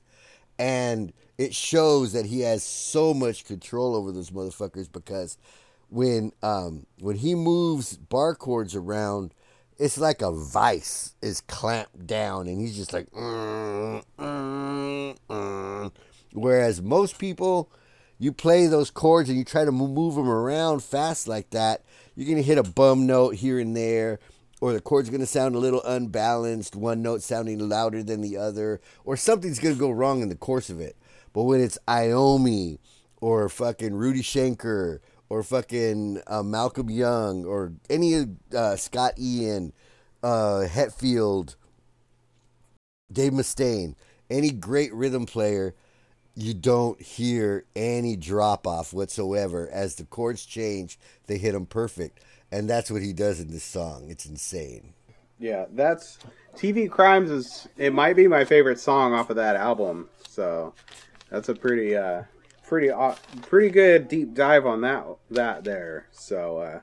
[0.57, 5.37] and it shows that he has so much control over those motherfuckers because
[5.89, 9.33] when um, when he moves bar chords around,
[9.77, 13.11] it's like a vice is clamped down, and he's just like.
[13.11, 15.91] "Mm, mm, mm."
[16.31, 17.69] Whereas most people,
[18.19, 21.83] you play those chords and you try to move them around fast like that,
[22.15, 24.19] you're gonna hit a bum note here and there,
[24.59, 28.81] or the chord's gonna sound a little unbalanced, one note sounding louder than the other,
[29.05, 30.97] or something's gonna go wrong in the course of it.
[31.31, 32.79] But when it's Iommi
[33.21, 34.99] or fucking Rudy Schenker
[35.29, 39.71] or fucking uh, Malcolm Young or any uh, Scott Ian,
[40.21, 41.55] uh, Hetfield,
[43.11, 43.95] Dave Mustaine,
[44.29, 45.73] any great rhythm player,
[46.41, 49.69] you don't hear any drop off whatsoever.
[49.71, 52.21] As the chords change, they hit them perfect.
[52.51, 54.09] And that's what he does in this song.
[54.09, 54.93] It's insane.
[55.37, 56.17] Yeah, that's
[56.55, 60.09] TV Crimes is it might be my favorite song off of that album.
[60.27, 60.73] So
[61.29, 62.23] that's a pretty uh
[62.67, 66.07] pretty uh, pretty good deep dive on that that there.
[66.11, 66.79] So uh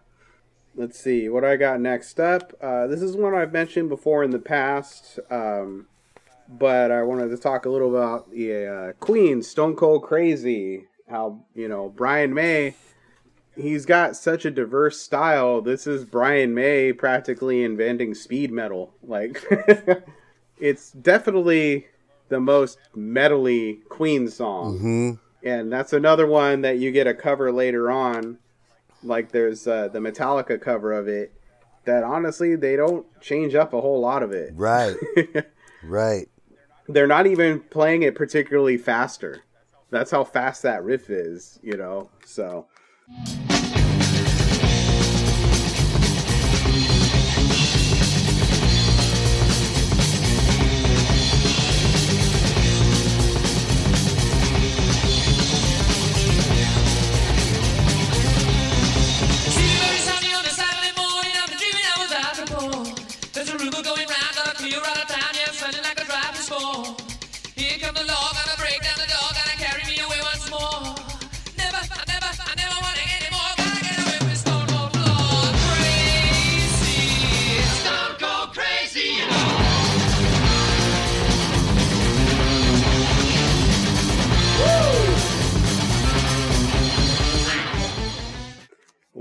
[0.75, 2.53] let's see what I got next up.
[2.61, 5.19] Uh this is one I've mentioned before in the past.
[5.31, 5.87] Um
[6.49, 10.85] but I wanted to talk a little about the uh, Queen Stone Cold Crazy.
[11.09, 12.75] How, you know, Brian May
[13.57, 15.61] he's got such a diverse style.
[15.61, 18.95] This is Brian May practically inventing speed metal.
[19.03, 19.45] Like,
[20.59, 21.87] it's definitely
[22.29, 24.79] the most metally Queen song.
[24.79, 25.13] hmm
[25.49, 28.39] And that's another one that you get a cover later on.
[29.03, 31.33] Like, there's uh, the Metallica cover of it.
[31.85, 34.51] That honestly, they don't change up a whole lot of it.
[34.55, 34.97] Right.
[35.85, 36.29] right.
[36.89, 39.43] They're not even playing it particularly faster.
[39.91, 42.11] That's how fast that riff is, you know?
[42.25, 42.67] So.
[67.79, 68.46] Here come the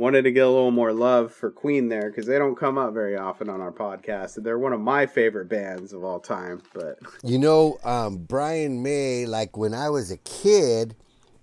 [0.05, 2.93] wanted to get a little more love for Queen there because they don't come up
[2.93, 4.37] very often on our podcast.
[4.37, 6.61] and They're one of my favorite bands of all time.
[6.75, 10.95] But You know, um, Brian May, like when I was a kid,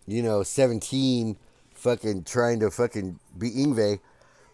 [0.07, 1.37] you know, 17,
[1.75, 3.99] fucking trying to fucking be Yngwie,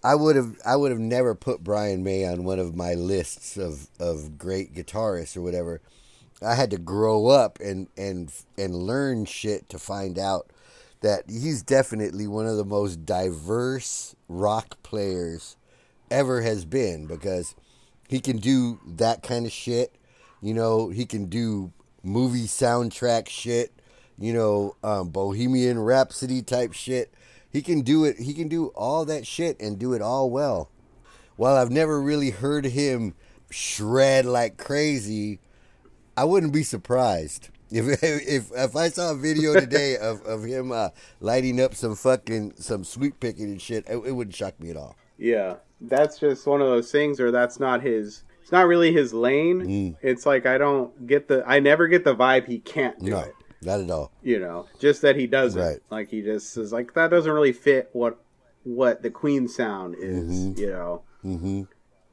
[0.03, 3.59] I would have I would have never put Brian May on one of my lists
[3.59, 5.83] of, of great guitarists or whatever.
[6.41, 10.51] I had to grow up and, and and learn shit to find out
[11.01, 15.57] that he's definitely one of the most diverse rock players
[16.11, 17.55] ever has been because
[18.09, 19.95] he can do that kind of shit.
[20.41, 21.73] You know, he can do
[22.03, 23.73] movie soundtrack shit.
[24.19, 27.15] You know, um, Bohemian Rhapsody type shit.
[27.51, 28.19] He can do it.
[28.19, 30.71] He can do all that shit and do it all well.
[31.37, 33.15] While I've never really heard him
[33.49, 35.39] shred like crazy,
[36.17, 40.73] I wouldn't be surprised if if if I saw a video today of of him
[40.73, 40.91] uh,
[41.21, 43.85] lighting up some fucking some sweet picking and shit.
[43.89, 44.97] It, it wouldn't shock me at all.
[45.19, 48.25] yeah, that's just one of those things, or that's not his.
[48.43, 49.61] It's not really his lane.
[49.61, 49.97] Mm.
[50.01, 51.45] It's like I don't get the.
[51.47, 53.35] I never get the vibe he can't do No, it.
[53.63, 54.11] not at all.
[54.23, 55.61] You know, just that he does it.
[55.61, 55.79] Right.
[55.91, 58.19] Like he just is like that doesn't really fit what
[58.65, 60.31] what the Queen sound is.
[60.31, 60.61] Mm-hmm.
[60.61, 61.03] You know.
[61.23, 61.63] hmm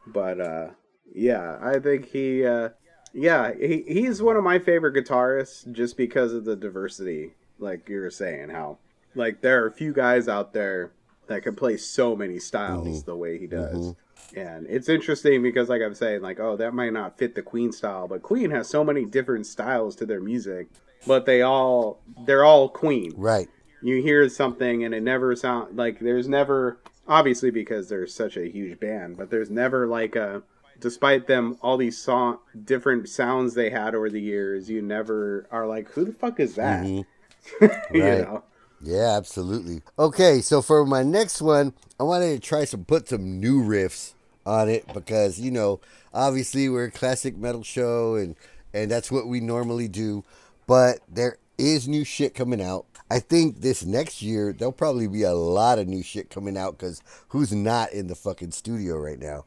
[0.07, 0.67] but uh
[1.15, 2.69] yeah i think he uh
[3.15, 7.99] yeah he, he's one of my favorite guitarists just because of the diversity like you
[7.99, 8.77] were saying how
[9.15, 10.91] like there are a few guys out there
[11.27, 13.05] that can play so many styles mm-hmm.
[13.05, 13.77] the way he does.
[13.77, 14.39] Mm-hmm.
[14.39, 17.71] And it's interesting because like i'm saying like oh that might not fit the queen
[17.71, 20.67] style but queen has so many different styles to their music
[21.05, 23.13] but they all they're all queen.
[23.15, 23.47] Right.
[23.81, 28.49] you hear something and it never sound like there's never obviously because there's such a
[28.49, 30.41] huge band but there's never like a
[30.79, 35.67] despite them all these song different sounds they had over the years you never are
[35.67, 37.65] like who the fuck is that mm-hmm.
[37.95, 38.21] you Right.
[38.21, 38.43] know
[38.81, 39.81] Yeah, absolutely.
[39.97, 44.13] Okay, so for my next one, I wanted to try some put some new riffs
[44.45, 45.79] on it because you know,
[46.13, 48.35] obviously we're a classic metal show and
[48.73, 50.23] and that's what we normally do.
[50.67, 52.85] But there is new shit coming out.
[53.09, 56.77] I think this next year there'll probably be a lot of new shit coming out
[56.77, 59.45] because who's not in the fucking studio right now?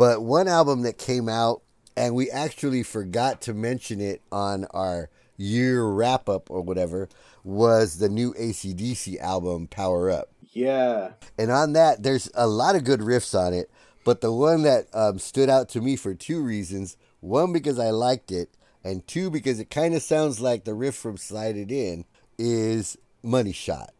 [0.00, 1.60] But one album that came out
[1.94, 7.10] and we actually forgot to mention it on our year wrap up or whatever
[7.44, 10.30] was the new ACDC album Power Up.
[10.52, 11.10] Yeah.
[11.36, 13.70] And on that, there's a lot of good riffs on it.
[14.02, 17.90] But the one that um, stood out to me for two reasons one, because I
[17.90, 18.48] liked it,
[18.82, 22.06] and two, because it kind of sounds like the riff from Slide It In,
[22.38, 23.92] is Money Shot.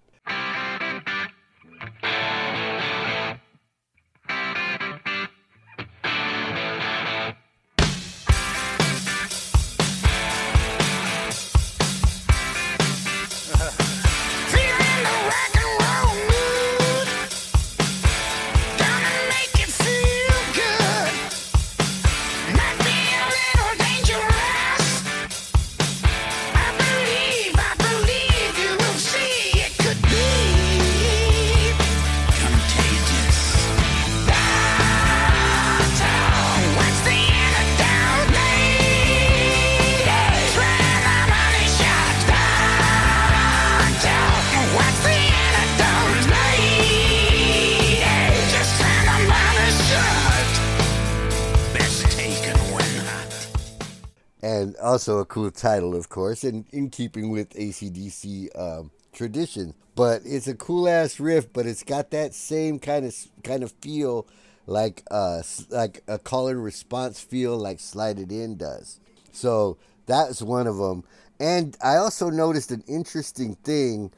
[55.01, 59.73] Also a cool title, of course, and in keeping with ACDC um, tradition.
[59.95, 63.73] But it's a cool ass riff, but it's got that same kind of kind of
[63.81, 64.27] feel
[64.67, 65.41] like uh
[65.71, 69.01] like a call and response feel like Slide It In does.
[69.33, 71.05] So that's one of them.
[71.41, 74.11] And I also noticed an interesting thing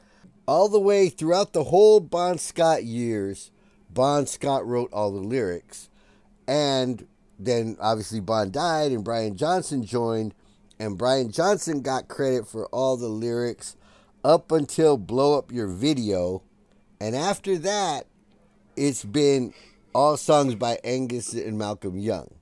[0.45, 3.51] all the way throughout the whole Bon Scott years.
[3.89, 5.89] Bon Scott wrote all the lyrics.
[6.45, 7.07] And
[7.39, 10.33] then obviously Bon died and Brian Johnson joined.
[10.83, 13.77] And Brian Johnson got credit for all the lyrics
[14.21, 16.43] up until Blow Up Your Video.
[16.99, 18.05] And after that,
[18.75, 19.53] it's been
[19.95, 22.33] all songs by Angus and Malcolm Young.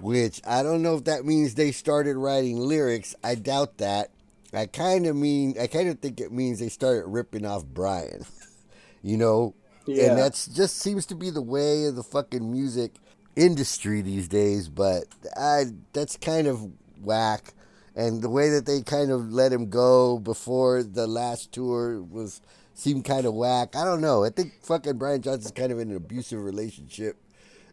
[0.00, 3.14] Which I don't know if that means they started writing lyrics.
[3.22, 4.10] I doubt that.
[4.54, 8.24] I kind of mean, I kind of think it means they started ripping off Brian.
[9.02, 9.54] you know?
[9.84, 10.06] Yeah.
[10.06, 12.94] And that's just seems to be the way of the fucking music
[13.36, 15.04] industry these days, but
[15.36, 16.70] I that's kind of
[17.02, 17.52] whack.
[17.94, 22.40] And the way that they kind of let him go before the last tour was
[22.74, 23.76] seemed kind of whack.
[23.76, 24.24] I don't know.
[24.24, 27.16] I think fucking Brian Johnson's kind of in an abusive relationship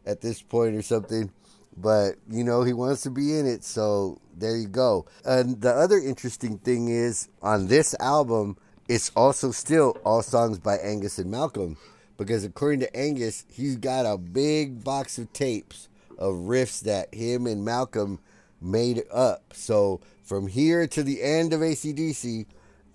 [0.06, 1.32] at this point or something.
[1.78, 5.06] But you know he wants to be in it, so there you go.
[5.24, 8.58] And the other interesting thing is on this album,
[8.90, 11.78] it's also still all songs by Angus and Malcolm,
[12.18, 17.48] because according to Angus, he's got a big box of tapes of riffs that him
[17.48, 18.20] and Malcolm
[18.62, 19.54] made up.
[19.54, 22.46] So from here to the end of ACDC,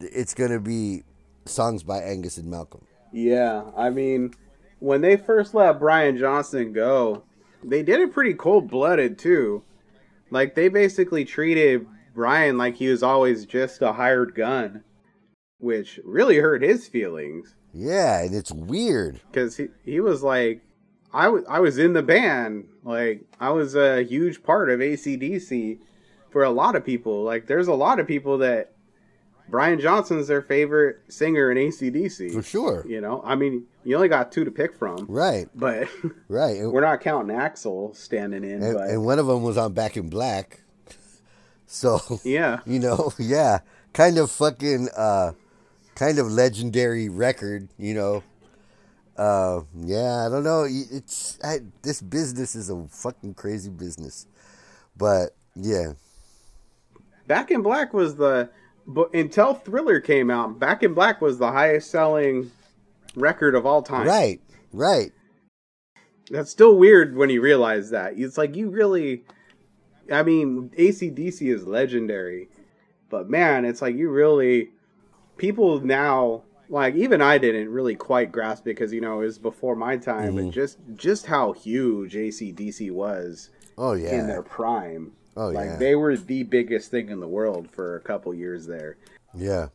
[0.00, 1.02] it's gonna be
[1.46, 2.84] songs by Angus and Malcolm.
[3.12, 4.34] Yeah, I mean,
[4.80, 7.22] when they first let Brian Johnson go,
[7.62, 9.62] they did it pretty cold blooded too.
[10.30, 14.82] Like they basically treated Brian like he was always just a hired gun,
[15.58, 19.20] which really hurt his feelings Yeah, and it's weird.
[19.30, 20.62] because he he was like,
[21.14, 25.78] I was I was in the band, like I was a huge part of ACDC
[26.30, 27.22] for a lot of people.
[27.22, 28.72] Like there's a lot of people that
[29.48, 32.32] Brian Johnson's their favorite singer in ACDC.
[32.32, 32.84] For sure.
[32.88, 35.88] You know, I mean, you only got two to pick from, Right, but
[36.28, 36.60] right.
[36.62, 38.62] We're not counting Axl standing in.
[38.62, 40.60] and, but and one of them was on Back in Black.
[41.66, 43.60] So, yeah, you know, yeah,
[43.94, 45.32] kind of fucking, uh,
[45.96, 48.22] kind of legendary record, you know.
[49.16, 50.66] Uh, yeah, I don't know.
[50.68, 54.26] It's I, this business is a fucking crazy business,
[54.96, 55.92] but yeah,
[57.26, 58.50] Back in Black was the,
[58.86, 62.50] but until Thriller came out, Back in Black was the highest selling
[63.14, 64.06] record of all time.
[64.06, 64.40] right,
[64.72, 65.12] right.
[66.30, 68.18] That's still weird when you realize that.
[68.18, 69.24] It's like you really,
[70.12, 72.48] I mean, ACDC is legendary,
[73.10, 74.70] but man, it's like you really,
[75.36, 76.42] people now,
[76.74, 79.96] like even I didn't really quite grasp it because you know it was before my
[79.96, 80.46] time, Mm-hmm.
[80.46, 85.12] but just just how huge ACDC was Oh yeah, in their prime.
[85.36, 85.76] Oh, like yeah.
[85.76, 88.96] they were the biggest thing in the world for a couple years there.
[89.34, 89.68] yeah.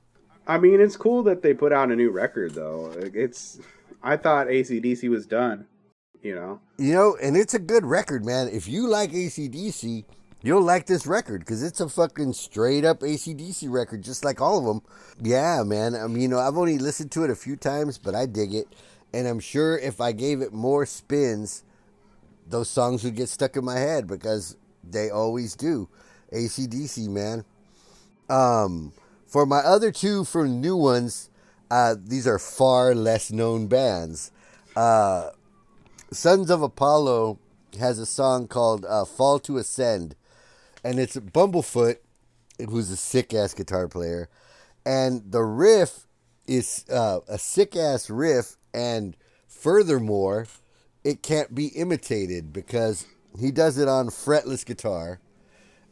[0.48, 2.92] I mean, it's cool that they put out a new record though.
[2.96, 3.60] It's
[4.02, 5.68] I thought ACDC was done,
[6.24, 6.60] you know.
[6.78, 8.48] You know, and it's a good record, man.
[8.48, 10.06] If you like ACDC,
[10.42, 14.58] you'll like this record because it's a fucking straight up ACDC record, just like all
[14.60, 14.82] of them.
[15.22, 15.96] Yeah, man.
[15.96, 18.54] I mean, you know, I've only listened to it a few times, but I dig
[18.54, 18.68] it.
[19.14, 21.64] And I'm sure if I gave it more spins,
[22.48, 25.90] those songs would get stuck in my head because they always do.
[26.32, 27.44] ACDC, man.
[28.30, 28.94] Um,
[29.28, 31.30] For my other two from new ones,
[31.72, 34.32] uh, these are far less known bands.
[34.76, 35.32] Uh,
[36.12, 37.38] Sons of Apollo
[37.80, 40.16] has a song called uh, "Fall to Ascend,"
[40.84, 41.98] and it's Bumblefoot,
[42.70, 44.30] who's a sick ass guitar player,
[44.86, 46.08] and the riff
[46.48, 49.16] is uh, a sick ass riff, and
[49.48, 50.48] furthermore,
[51.04, 53.06] it can't be imitated because
[53.40, 55.20] he does it on fretless guitar.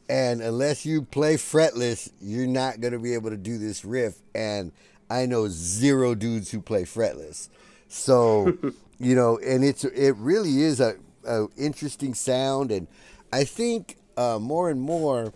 [0.10, 4.22] And unless you play fretless, you're not going to be able to do this riff.
[4.34, 4.72] And
[5.10, 7.50] I know zero dudes who play fretless.
[7.90, 8.58] So,
[9.00, 12.72] you know, and it's it really is a, a interesting sound.
[12.72, 12.88] And
[13.34, 15.32] I think uh, more and more,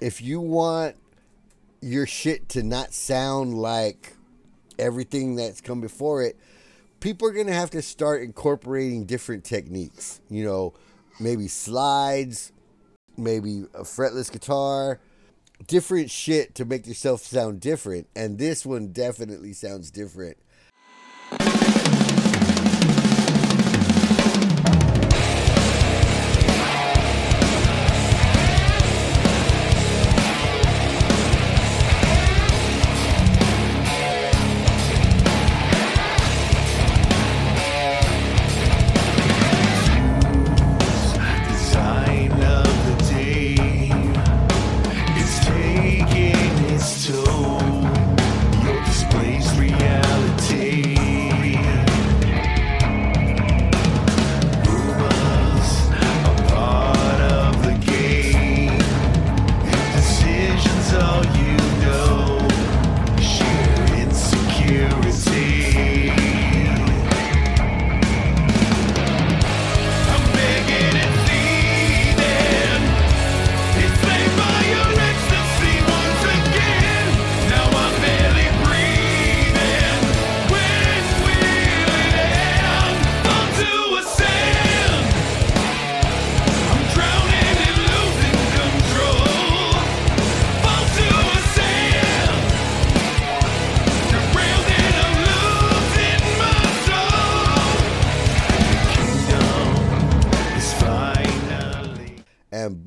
[0.00, 0.96] if you want
[1.80, 4.14] your shit to not sound like
[4.78, 6.36] everything that's come before it,
[7.00, 10.20] people are going to have to start incorporating different techniques.
[10.28, 10.74] You know,
[11.20, 12.52] maybe slides,
[13.16, 14.98] maybe a fretless guitar,
[15.66, 18.08] different shit to make yourself sound different.
[18.16, 20.38] And this one definitely sounds different.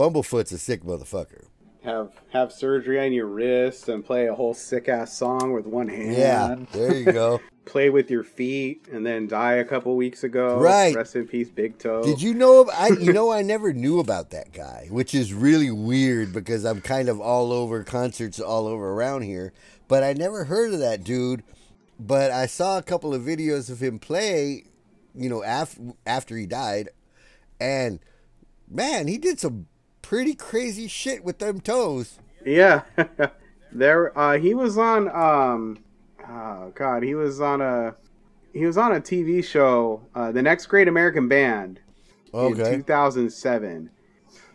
[0.09, 1.45] Bumblefoot's a sick motherfucker.
[1.83, 5.87] Have have surgery on your wrist and play a whole sick ass song with one
[5.87, 6.13] hand.
[6.13, 7.39] Yeah, there you go.
[7.65, 10.57] Play with your feet and then die a couple weeks ago.
[10.57, 10.95] Right.
[10.95, 12.01] Rest in peace, Big Toe.
[12.01, 12.67] Did you know?
[12.75, 16.81] I you know I never knew about that guy, which is really weird because I'm
[16.81, 19.53] kind of all over concerts all over around here,
[19.87, 21.43] but I never heard of that dude.
[21.99, 24.63] But I saw a couple of videos of him play,
[25.13, 26.89] you know, after after he died,
[27.61, 27.99] and
[28.67, 29.67] man, he did some
[30.09, 32.17] pretty crazy shit with them toes.
[32.43, 32.81] Yeah.
[33.71, 35.77] there uh he was on um
[36.27, 37.93] oh god, he was on a
[38.51, 41.79] he was on a TV show, uh The Next Great American Band
[42.33, 43.91] in 2007.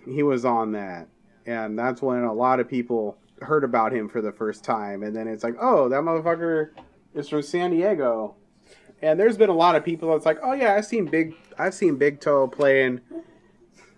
[0.04, 1.06] He was on that.
[1.46, 5.14] And that's when a lot of people heard about him for the first time and
[5.14, 6.70] then it's like, "Oh, that motherfucker
[7.14, 8.34] is from San Diego."
[9.00, 11.74] And there's been a lot of people that's like, "Oh yeah, I've seen Big I've
[11.74, 13.02] seen Big Toe playing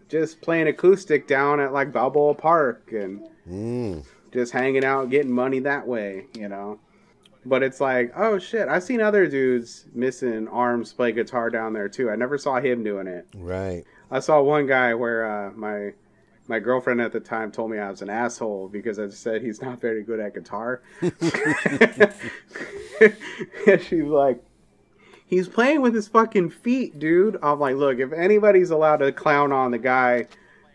[0.09, 5.59] just playing acoustic down at like Balboa Park and mm, just hanging out, getting money
[5.61, 6.79] that way, you know.
[7.45, 11.89] But it's like, oh shit, I've seen other dudes missing arms play guitar down there
[11.89, 12.11] too.
[12.11, 13.27] I never saw him doing it.
[13.35, 13.85] right.
[14.11, 15.93] I saw one guy where uh, my
[16.49, 19.61] my girlfriend at the time told me I was an asshole because I said he's
[19.61, 20.83] not very good at guitar.
[23.67, 24.43] and she's like,
[25.27, 27.39] he's playing with his fucking feet, dude.
[27.43, 30.27] I'm like, look, if anybody's allowed to clown on the guy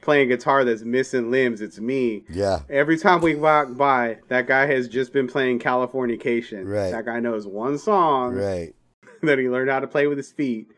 [0.02, 2.24] playing guitar that's missing limbs, it's me.
[2.30, 6.66] Yeah, Every time we walk by, that guy has just been playing Californication.
[6.66, 6.92] Right.
[6.92, 8.74] That guy knows one song right.
[9.24, 10.72] that he learned how to play with his feet.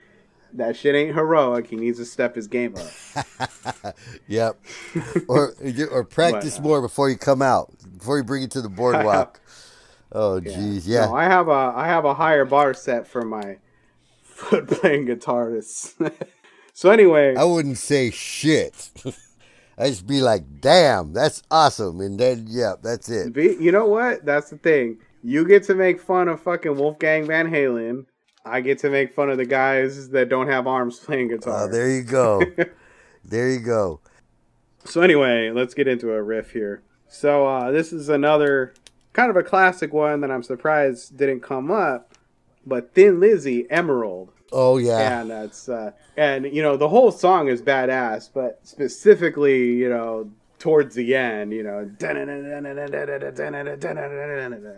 [0.55, 1.65] That shit ain't heroic.
[1.65, 3.25] He needs to step his game up.
[4.27, 4.59] Yep.
[5.27, 5.53] or
[5.91, 8.69] or practice But, uh, more before you come out, before you bring it to the
[8.69, 9.39] boardwalk.
[10.15, 11.07] Oh, jeez, yeah.
[11.07, 13.57] No, I have a I have a higher bar set for my
[14.67, 15.93] playing guitarists.
[16.73, 18.91] so anyway, I wouldn't say shit.
[19.77, 23.33] I just be like, "Damn, that's awesome," and then yeah, that's it.
[23.33, 24.25] be, you know what?
[24.25, 24.97] That's the thing.
[25.23, 28.05] You get to make fun of fucking Wolfgang Van Halen.
[28.45, 31.63] I get to make fun of the guys that don't have arms playing guitar.
[31.63, 32.41] Oh, there you go.
[33.23, 34.01] there you go.
[34.83, 36.83] So anyway, let's get into a riff here.
[37.07, 38.73] So uh, this is another
[39.13, 42.12] kind of a classic one that I'm surprised didn't come up,
[42.65, 47.47] but Thin Lizzy, Emerald, Oh yeah, and that's uh, and you know the whole song
[47.47, 51.89] is badass, but specifically you know towards the end, you know,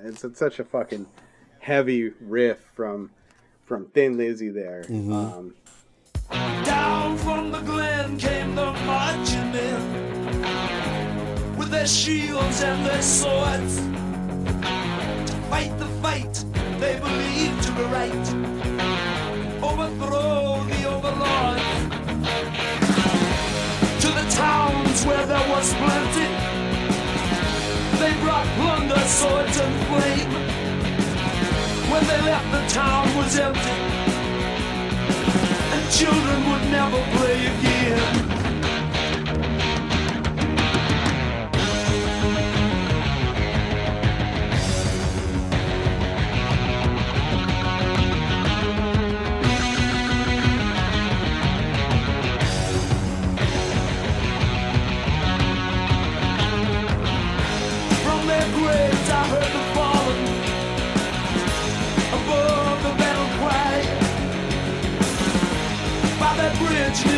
[0.03, 1.05] it's, it's such a fucking
[1.59, 3.11] heavy riff from
[3.65, 4.85] from Thin Lizzy there.
[4.89, 5.53] Um,
[6.31, 13.75] Down from the glen came the marching men with their shields and their swords
[15.29, 16.44] to fight the fight
[16.79, 18.27] they believed to be right,
[19.63, 21.63] overthrow the overlords.
[24.01, 26.29] To the towns where there was plenty,
[27.99, 30.31] they brought plunder, swords, and flame.
[31.91, 33.95] When they left, the town was empty
[35.75, 38.24] and children would never play again.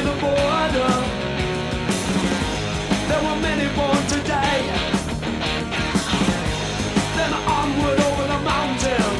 [0.08, 0.94] The border.
[3.10, 4.58] There were many born today.
[7.18, 9.14] Then onward over the mountain,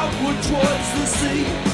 [0.00, 1.65] outward towards the sea.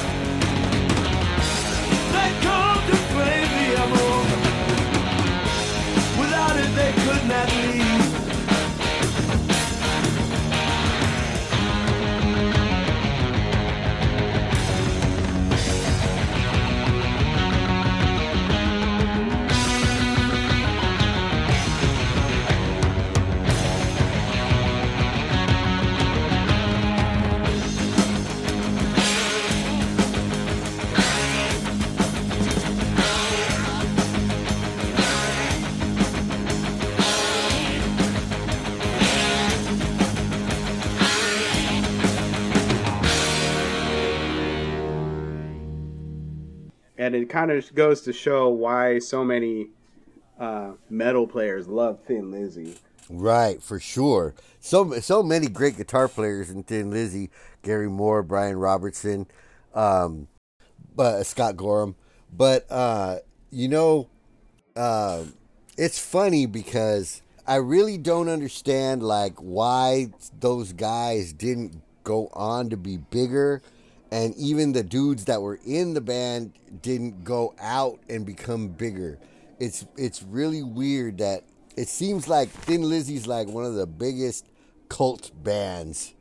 [47.13, 49.67] And it kind of goes to show why so many
[50.39, 52.75] uh, metal players love Thin Lizzy.
[53.09, 54.33] Right, for sure.
[54.59, 57.29] So so many great guitar players in Thin Lizzy,
[57.61, 59.27] Gary Moore, Brian Robertson,
[59.75, 60.27] um,
[60.95, 61.95] but Scott Gorham.
[62.35, 63.19] But uh,
[63.51, 64.09] you know,
[64.75, 65.25] uh,
[65.77, 70.07] it's funny because I really don't understand like why
[70.39, 73.61] those guys didn't go on to be bigger,
[74.13, 76.53] and even the dudes that were in the band
[76.83, 79.17] didn't go out and become bigger.
[79.59, 81.45] It's it's really weird that
[81.75, 84.45] it seems like Thin Lizzy's like one of the biggest
[84.87, 86.13] cult bands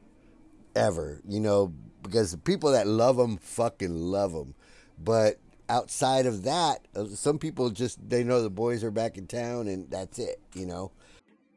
[0.74, 4.55] ever, you know, because the people that love them fucking love them.
[4.98, 5.39] But
[5.69, 9.69] outside of that, uh, some people just they know the boys are back in town
[9.69, 10.93] and that's it, you know.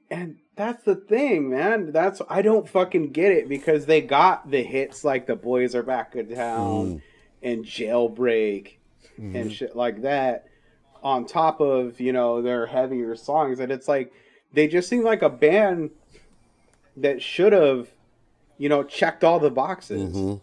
[0.09, 1.91] And that's the thing, man.
[1.91, 5.83] That's I don't fucking get it because they got the hits like the boys are
[5.83, 7.01] back in town mm.
[7.41, 8.77] and jailbreak
[9.19, 9.35] mm-hmm.
[9.35, 10.45] and shit like that
[11.03, 14.13] on top of, you know, their heavier songs and it's like
[14.53, 15.91] they just seem like a band
[16.97, 17.89] that should have,
[18.57, 20.35] you know, checked all the boxes mm-hmm.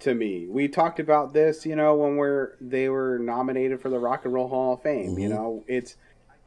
[0.00, 0.46] to me.
[0.48, 4.34] We talked about this, you know, when we're they were nominated for the Rock and
[4.34, 5.18] Roll Hall of Fame.
[5.18, 5.34] You mm-hmm.
[5.34, 5.96] know, it's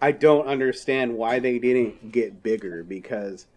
[0.01, 3.47] I don't understand why they didn't get bigger because,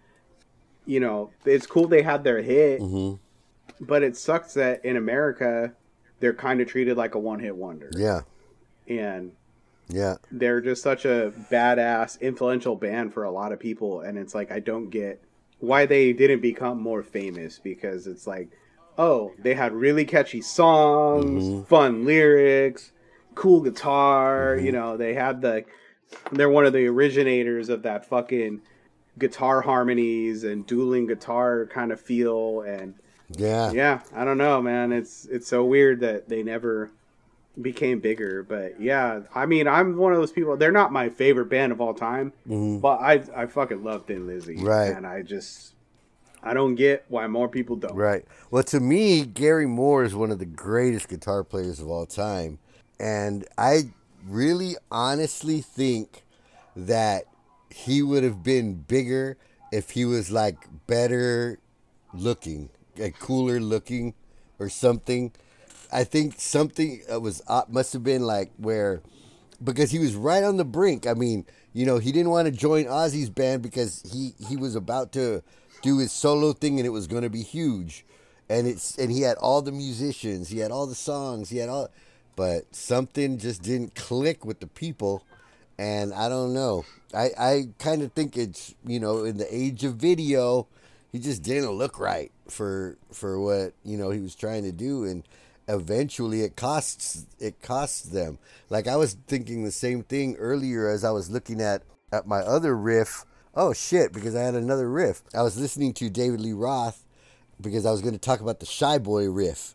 [0.86, 3.16] you know, it's cool they had their hit, mm-hmm.
[3.84, 5.72] but it sucks that in America
[6.20, 8.20] they're kind of treated like a one hit wonder, Yeah.
[8.88, 9.32] and
[9.88, 10.16] Yeah.
[10.30, 14.50] they're just such a badass, influential band for a lot of people, and it's like
[14.52, 15.22] I don't get
[15.58, 18.50] why they didn't become more famous because it's like,
[18.96, 21.62] oh, they had really catchy songs, mm-hmm.
[21.64, 22.92] fun lyrics,
[23.34, 24.76] cool guitar, you mm-hmm.
[24.76, 25.64] know, they had the
[26.32, 28.60] they're one of the originators of that fucking
[29.18, 32.94] guitar harmonies and dueling guitar kind of feel and
[33.36, 33.70] Yeah.
[33.72, 34.92] yeah, I don't know, man.
[34.92, 36.90] It's it's so weird that they never
[37.60, 40.56] became bigger, but yeah, I mean, I'm one of those people.
[40.56, 44.56] They're not my favorite band of all time, but I I fucking love Thin Lizzy,
[44.56, 44.66] Mm-hmm.
[44.66, 44.96] Right.
[44.96, 45.74] And I just
[46.42, 47.94] I don't get why more people don't.
[47.94, 48.24] Right.
[48.50, 52.58] Well, to me, Gary Moore is one of the greatest guitar players of all time.
[52.98, 53.90] And I
[54.26, 56.24] really honestly think
[56.76, 57.24] that
[57.70, 59.36] he would have been bigger
[59.72, 60.56] if he was like
[60.86, 61.58] better
[62.12, 64.14] looking, like cooler looking
[64.58, 65.32] or something.
[65.92, 69.02] I think something uh, was must have been like where
[69.62, 71.06] because he was right on the brink.
[71.06, 74.74] I mean, you know, he didn't want to join Ozzy's band because he he was
[74.74, 75.42] about to
[75.82, 78.04] do his solo thing and it was going to be huge.
[78.48, 81.68] And it's and he had all the musicians, he had all the songs, he had
[81.68, 81.88] all
[82.40, 85.22] but something just didn't click with the people
[85.78, 86.86] And I don't know.
[87.14, 90.66] I, I kind of think it's, you know, in the age of video,
[91.12, 95.04] he just didn't look right for for what, you know, he was trying to do
[95.04, 95.24] and
[95.68, 98.38] eventually it costs it costs them.
[98.70, 102.40] Like I was thinking the same thing earlier as I was looking at at my
[102.40, 103.26] other riff.
[103.54, 105.22] Oh shit, because I had another riff.
[105.34, 107.04] I was listening to David Lee Roth
[107.60, 109.74] because I was going to talk about the Shy Boy riff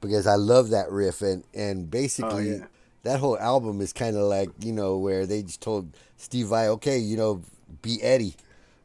[0.00, 2.66] because I love that riff and and oh, basically Oh, yeah.
[3.04, 6.68] that whole album is kind of like you know where they just told Steve Vai,
[6.68, 7.42] okay, you know,
[7.82, 8.34] be Eddie,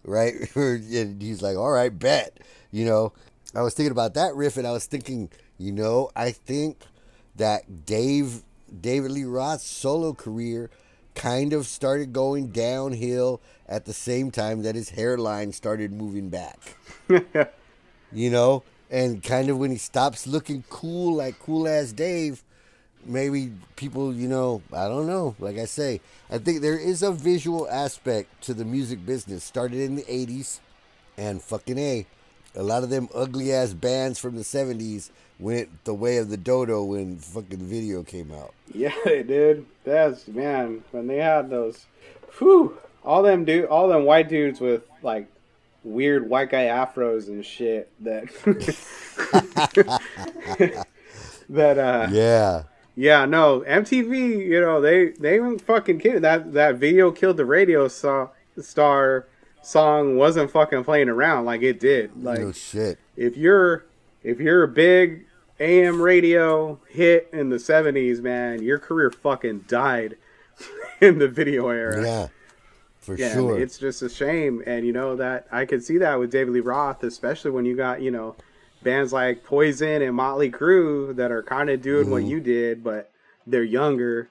[0.03, 0.33] right?
[0.55, 2.39] and he's like, all right, bet.
[2.71, 3.13] You know,
[3.55, 6.83] I was thinking about that riff and I was thinking, you know, I think
[7.35, 8.43] that Dave
[8.81, 10.69] David Lee Roth's solo career
[11.15, 16.77] kind of started going downhill at the same time that his hairline started moving back
[18.13, 22.43] you know, and kind of when he stops looking cool, like cool ass Dave,
[23.05, 25.35] maybe people, you know, I don't know.
[25.39, 29.43] Like I say, I think there is a visual aspect to the music business.
[29.45, 30.59] Started in the '80s,
[31.17, 32.05] and fucking a,
[32.55, 35.09] a lot of them ugly ass bands from the '70s
[35.39, 38.53] went the way of the dodo when fucking video came out.
[38.73, 39.65] Yeah, they did.
[39.85, 41.85] That's man when they had those,
[42.37, 45.27] whew, all them dude, all them white dudes with like
[45.83, 48.25] weird white guy afros and shit that
[51.49, 52.63] that uh Yeah,
[52.95, 57.45] yeah no MTV you know they they weren't fucking kidding that that video killed the
[57.45, 59.27] radio star star
[59.63, 62.97] song wasn't fucking playing around like it did like no shit.
[63.15, 63.85] if you're
[64.23, 65.25] if you're a big
[65.59, 70.17] AM radio hit in the 70s, man, your career fucking died
[71.01, 72.03] in the video era.
[72.03, 72.27] Yeah,
[73.01, 73.59] for Yeah, sure.
[73.59, 76.59] it's just a shame, and you know that I could see that with David Lee
[76.61, 78.35] Roth, especially when you got you know
[78.83, 82.29] bands like Poison and Motley Crue that are kind of doing what Mhm.
[82.29, 83.11] you did, but
[83.45, 84.29] they're younger.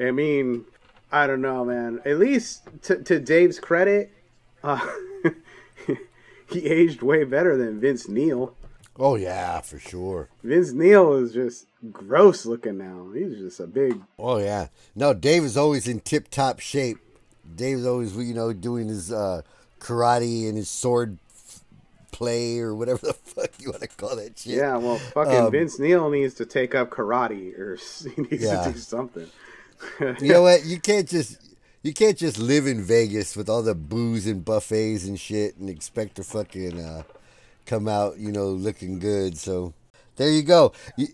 [0.00, 0.64] I mean,
[1.12, 2.00] I don't know, man.
[2.04, 4.10] At least to, to Dave's credit,
[4.64, 4.80] uh,
[6.50, 8.54] he aged way better than Vince Neil.
[8.98, 10.28] oh yeah, for sure.
[10.42, 13.08] Vince Neil is just gross looking now.
[13.14, 14.00] He's just a big.
[14.18, 14.68] Oh yeah.
[14.94, 16.98] No, Dave is always in tip top shape.
[17.56, 19.42] Dave's always you know doing his uh,
[19.80, 21.18] karate and his sword
[22.12, 24.54] play or whatever the fuck you want to call that shit.
[24.56, 27.76] Yeah, well, fucking Um, Vince Neil needs to take up karate or
[28.16, 28.64] he needs Yeah.
[28.64, 29.26] to do something.
[30.20, 30.64] You know what?
[30.66, 31.38] You can't just
[31.82, 35.70] you can't just live in Vegas with all the booze and buffets and shit and
[35.70, 37.02] expect to fucking uh,
[37.64, 39.38] come out you know looking good.
[39.38, 39.72] So
[40.16, 40.72] there you go.
[40.96, 41.06] You,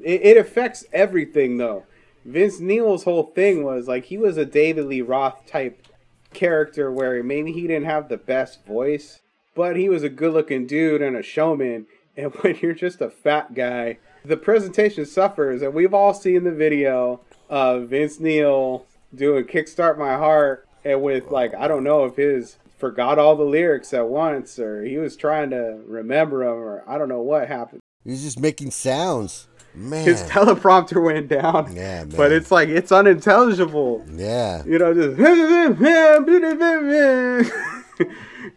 [0.00, 1.84] It, it affects everything though.
[2.26, 5.86] Vince Neil's whole thing was like he was a David Lee Roth type
[6.34, 9.20] character where maybe he didn't have the best voice,
[9.54, 11.86] but he was a good looking dude and a showman.
[12.18, 15.60] And when you're just a fat guy, the presentation suffers.
[15.60, 17.20] And we've all seen the video
[17.50, 22.56] of Vince Neil doing Kickstart My Heart and with like, I don't know if his
[22.78, 26.96] forgot all the lyrics at once or he was trying to remember them or I
[26.96, 27.82] don't know what happened.
[28.02, 29.46] he's just making sounds,
[29.76, 30.04] man.
[30.04, 31.74] His teleprompter went down.
[31.74, 32.12] Yeah, man.
[32.16, 34.04] But it's like it's unintelligible.
[34.10, 34.64] yeah.
[34.64, 35.16] You know, just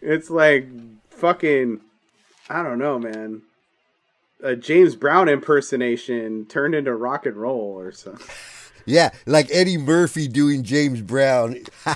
[0.02, 0.66] it's like
[1.10, 1.80] fucking
[2.48, 3.42] I don't know, man.
[4.42, 8.26] A James Brown impersonation turned into rock and roll or something.
[8.86, 11.58] Yeah, like Eddie Murphy doing James Brown.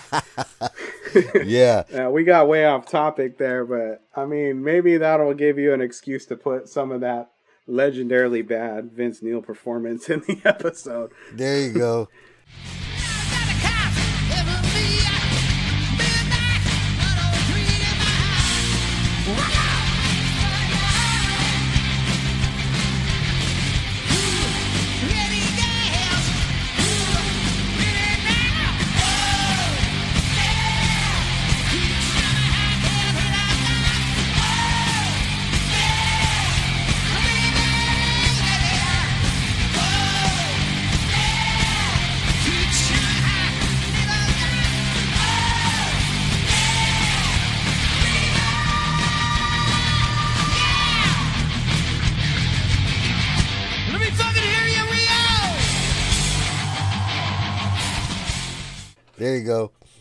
[1.44, 1.82] yeah.
[1.92, 5.80] Uh, we got way off topic there, but I mean, maybe that'll give you an
[5.80, 7.30] excuse to put some of that
[7.68, 11.12] legendarily bad Vince Neil performance in the episode.
[11.32, 12.08] There you go.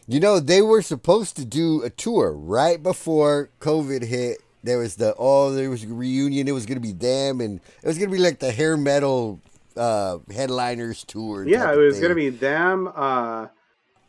[0.07, 4.39] You know, they were supposed to do a tour right before COVID hit.
[4.63, 6.47] There was the oh, there was a reunion.
[6.47, 9.39] It was gonna be them, and it was gonna be like the hair metal
[9.75, 11.45] uh, headliners tour.
[11.45, 13.47] Yeah, it was gonna be them, uh,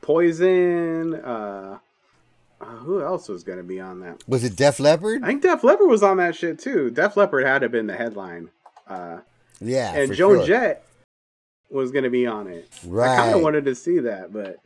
[0.00, 1.14] Poison.
[1.14, 1.78] Uh,
[2.60, 4.22] uh, who else was gonna be on that?
[4.28, 5.22] Was it Def Leppard?
[5.24, 6.90] I think Def Leppard was on that shit too.
[6.90, 8.50] Def Leppard had to have been the headline,
[8.86, 9.18] uh,
[9.60, 10.46] Yeah, and Joan sure.
[10.46, 10.86] Jett
[11.68, 12.68] was gonna be on it.
[12.84, 14.58] I kind of wanted to see that, but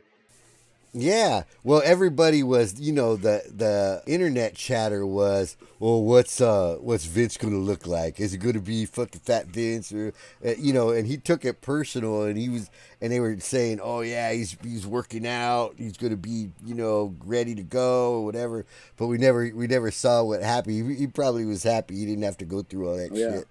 [0.91, 1.43] Yeah.
[1.63, 7.37] Well, everybody was, you know, the the internet chatter was, well, what's uh, what's Vince
[7.37, 8.19] going to look like?
[8.19, 10.13] Is it going to be fucking Fat Vince or,
[10.43, 10.89] uh, you know?
[10.89, 12.71] And he took it personal, and he was,
[13.01, 16.73] and they were saying, oh yeah, he's he's working out, he's going to be, you
[16.73, 18.65] know, ready to go or whatever.
[18.97, 20.89] But we never we never saw what happened.
[20.89, 23.31] He, he probably was happy he didn't have to go through all that Yeah.
[23.31, 23.47] shit.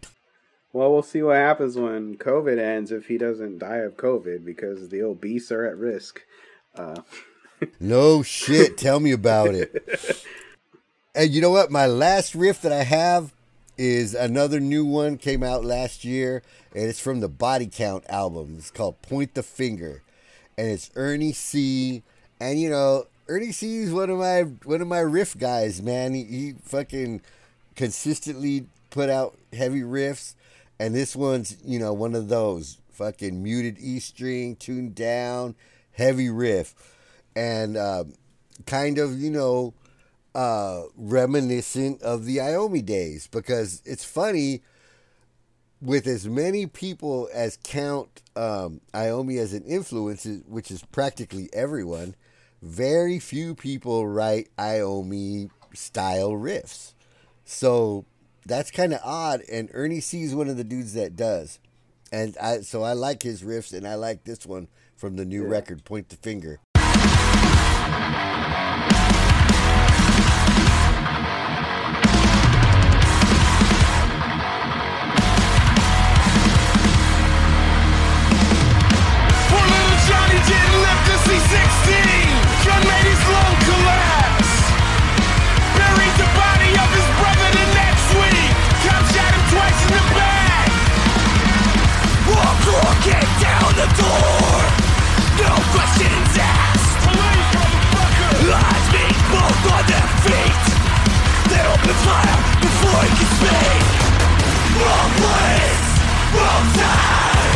[0.72, 4.90] Well, we'll see what happens when COVID ends if he doesn't die of COVID because
[4.90, 6.22] the obese are at risk.
[6.74, 7.00] Uh,
[7.80, 8.78] No shit.
[8.78, 10.24] Tell me about it.
[11.14, 11.70] And you know what?
[11.72, 13.32] My last riff that I have
[13.76, 16.42] is another new one came out last year,
[16.72, 18.54] and it's from the Body Count album.
[18.58, 20.02] It's called Point the Finger,
[20.56, 22.04] and it's Ernie C.
[22.38, 26.14] And you know, Ernie C is one of my one of my riff guys, man.
[26.14, 27.22] He, he fucking
[27.74, 30.34] consistently put out heavy riffs,
[30.78, 35.54] and this one's you know one of those fucking muted E string, tuned down,
[35.98, 36.74] heavy riff,
[37.36, 38.14] and um,
[38.66, 39.74] kind of you know
[40.34, 44.62] uh, reminiscent of the Iommi days because it's funny
[45.82, 52.14] with as many people as count um, Iommi as an influence, which is practically everyone.
[52.62, 56.94] Very few people write Iommi style riffs,
[57.44, 58.04] so
[58.46, 59.42] that's kind of odd.
[59.50, 61.58] And Ernie C is one of the dudes that does,
[62.10, 64.68] and I so I like his riffs, and I like this one
[64.98, 66.58] from the new record, Point the Finger.
[66.74, 66.84] Poor
[79.62, 81.54] little Johnny didn't live to see 16.
[82.66, 83.18] John made his.
[85.78, 88.50] Buried the body of his brother the next week.
[88.82, 90.68] Shot him twice in the back.
[92.26, 94.77] Walk walking down the door.
[95.38, 96.90] No questions asked.
[97.06, 98.32] Police, motherfucker.
[98.58, 100.64] Eyes being both on their feet.
[101.50, 103.82] They open fire before he can speak.
[104.78, 105.86] Wrong place,
[106.34, 107.54] wrong time.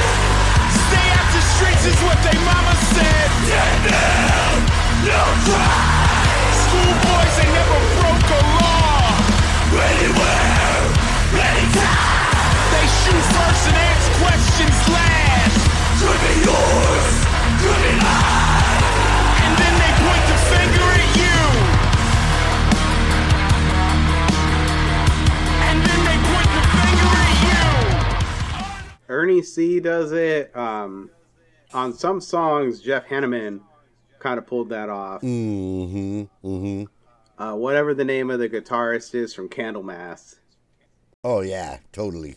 [0.86, 3.28] Stay out the streets is what they mama said.
[3.50, 4.46] Dead now,
[5.06, 5.22] no.
[6.62, 9.10] Schoolboys they never broke a law.
[9.74, 10.82] Anywhere,
[11.34, 12.46] anytime.
[12.72, 15.58] They shoot first and ask questions last.
[16.02, 18.82] Could be yours, could be mine.
[19.44, 21.38] And then they point the finger at you.
[25.68, 27.66] And then they point the finger at you.
[29.08, 30.54] Ernie C does it.
[30.56, 31.10] Um,
[31.74, 33.60] on some songs, Jeff Hanneman
[34.18, 35.22] kind of pulled that off.
[35.22, 36.22] Mm-hmm.
[36.46, 36.84] Mm-hmm.
[37.42, 40.36] Uh, whatever the name of the guitarist is from Candlemass.
[41.24, 42.36] Oh yeah, totally.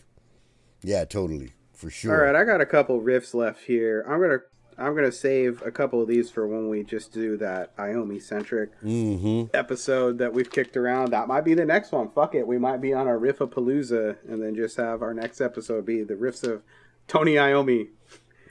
[0.82, 1.52] Yeah, totally.
[1.74, 2.14] For sure.
[2.14, 4.04] All right, I got a couple riffs left here.
[4.08, 4.40] I'm gonna
[4.78, 8.70] I'm gonna save a couple of these for when we just do that Iommi centric
[8.82, 9.56] Mm-hmm.
[9.56, 11.12] episode that we've kicked around.
[11.12, 12.10] That might be the next one.
[12.10, 15.14] Fuck it, we might be on our Riff of Palooza, and then just have our
[15.14, 16.62] next episode be the riffs of
[17.08, 17.88] Tony Iommi.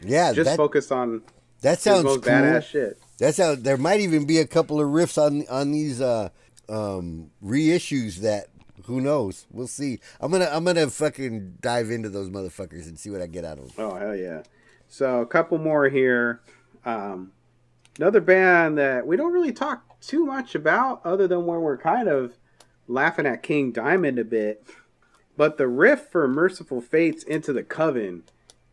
[0.03, 1.21] Yeah, Just that, focus on
[1.61, 2.31] that sounds most cool.
[2.33, 2.99] badass shit.
[3.19, 3.63] That sounds.
[3.63, 6.29] There might even be a couple of riffs on on these uh
[6.67, 8.47] um reissues that
[8.85, 9.45] who knows.
[9.51, 9.99] We'll see.
[10.19, 13.57] I'm gonna I'm gonna fucking dive into those motherfuckers and see what I get out
[13.59, 13.85] of them.
[13.85, 14.43] Oh hell yeah!
[14.95, 16.39] So a couple more here.
[16.85, 17.33] Um,
[17.99, 22.07] another band that we don't really talk too much about, other than when we're kind
[22.07, 22.37] of
[22.87, 24.65] laughing at King Diamond a bit.
[25.35, 28.23] But the riff for Mercyful Fate's "Into the Coven"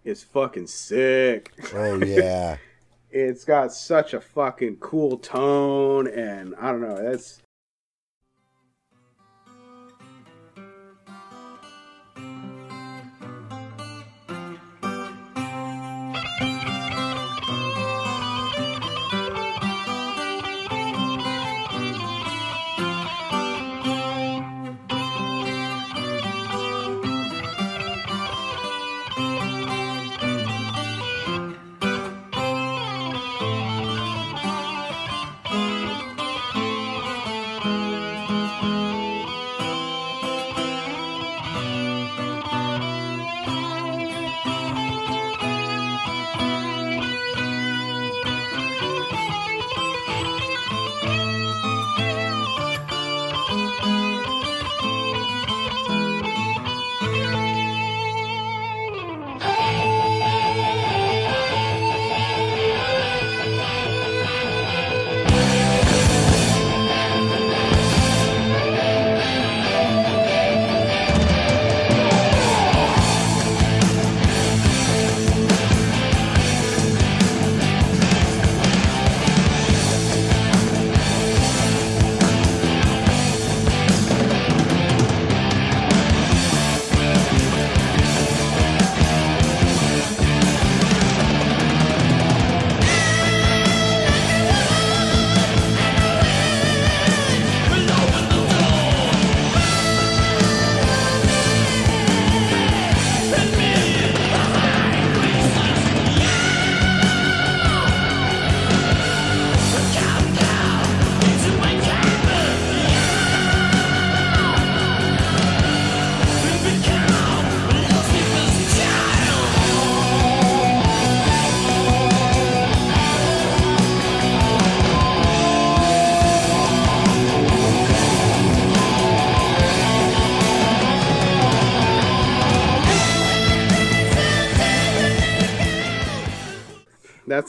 [0.05, 1.53] is fucking sick.
[1.74, 2.59] Oh yeah.
[3.11, 7.03] It's got such a fucking cool tone, and I don't know.
[7.03, 7.41] That's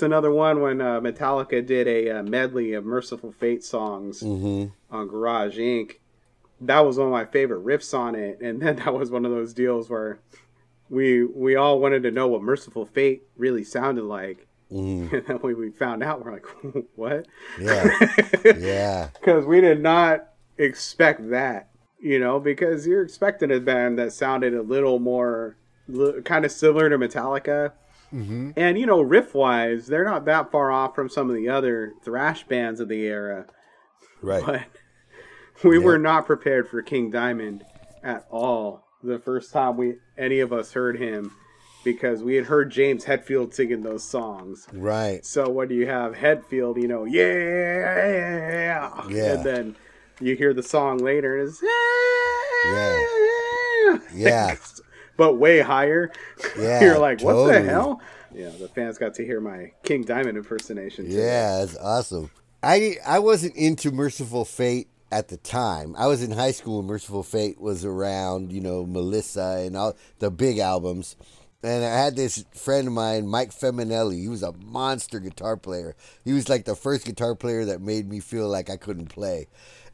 [0.03, 4.71] another one when uh, Metallica did a uh, medley of Mercyful Fate songs Mm-hmm.
[4.95, 5.93] on Garage Inc.
[6.61, 9.31] That was one of my favorite riffs on it, and then that was one of
[9.31, 10.19] those deals where
[10.89, 15.15] we we all wanted to know what Mercyful Fate really sounded like, Mm-hmm.
[15.15, 16.45] and then when we found out, we're like,
[16.95, 17.25] "What?"
[17.59, 17.89] Yeah.
[18.57, 19.09] yeah.
[19.19, 21.69] because we did not expect that,
[21.99, 25.57] you know, because you're expecting a band that sounded a little more
[26.23, 27.73] kind of similar to Metallica.
[28.13, 28.51] Mm-hmm.
[28.55, 31.93] And, you know, riff wise, they're not that far off from some of the other
[32.03, 33.45] thrash bands of the era,
[34.21, 34.45] Right.
[34.45, 34.61] but
[35.63, 35.85] we Yeah.
[35.85, 37.63] were not prepared for King Diamond
[38.03, 41.31] at all the first time we any of us heard him
[41.83, 44.67] because we had heard James Hetfield singing those songs.
[44.71, 45.25] Right.
[45.25, 46.13] So what do you have?
[46.13, 49.33] Hetfield, you know, yeah, Yeah.
[49.33, 49.75] and then
[50.21, 51.61] you hear the song later, and it's
[54.13, 54.13] Yeah.
[54.13, 54.55] Yeah.
[55.23, 56.11] but way higher.
[56.57, 58.01] Yeah, You're like, what the hell?
[58.33, 61.05] Yeah, the fans got to hear my King Diamond impersonation.
[61.05, 61.11] too.
[61.15, 62.29] Yeah, that's awesome.
[62.61, 65.95] I I wasn't into Mercyful Fate at the time.
[65.97, 69.95] I was in high school when Mercyful Fate was around, you know, Melissa and all
[70.19, 71.15] the big albums.
[71.63, 74.19] And I had this friend of mine, Mike Feminelli.
[74.19, 75.95] He was a monster guitar player.
[76.25, 79.47] He was like the first guitar player that made me feel like I couldn't play.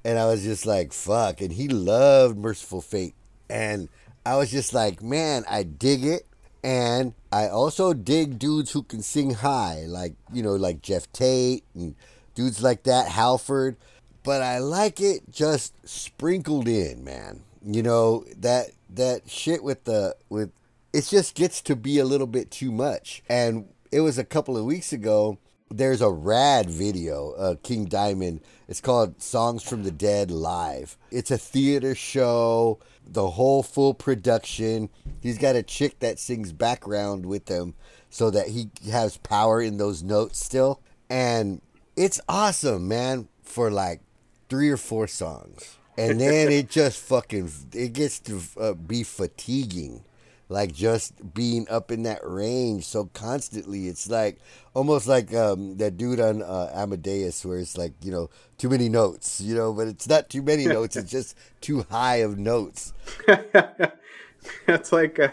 [0.04, 1.42] And I was just like, fuck.
[1.42, 3.14] And he loved Mercyful Fate.
[3.50, 3.90] And
[4.26, 6.26] I was just like, man, I dig it.
[6.64, 11.64] And I also dig dudes who can sing high, like, you know, like Geoff Tate
[11.74, 11.96] and
[12.36, 13.78] dudes like that, Halford.
[14.24, 17.44] But I like it just sprinkled in, man.
[17.66, 20.52] You know, that that shit with the with
[20.92, 23.24] it just gets to be a little bit too much.
[23.30, 25.38] And it was a couple of weeks ago.
[25.72, 28.42] There's a rad video, uh, King Diamond.
[28.68, 30.98] It's called Songs from the Dead Live.
[31.12, 32.80] It's a theater show,
[33.14, 34.90] the whole full production.
[35.22, 37.76] He's got a chick that sings background with him
[38.10, 40.82] so that he has power in those notes still.
[41.10, 41.62] And
[41.96, 44.02] it's awesome, man, for like
[44.50, 45.78] three or four songs.
[45.98, 50.04] And then it just fucking, it gets to uh, be fatiguing
[50.52, 54.40] like just being up in that range so constantly it's like
[54.74, 58.90] almost like um that dude on uh, amadeus where it's like you know too many
[58.90, 62.94] notes you know but it's not too many notes it's just too high of notes
[64.66, 65.30] That's like uh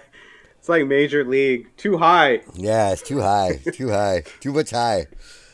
[0.59, 2.41] it's like Major League, too high.
[2.55, 5.07] yeah it's too high too high too much high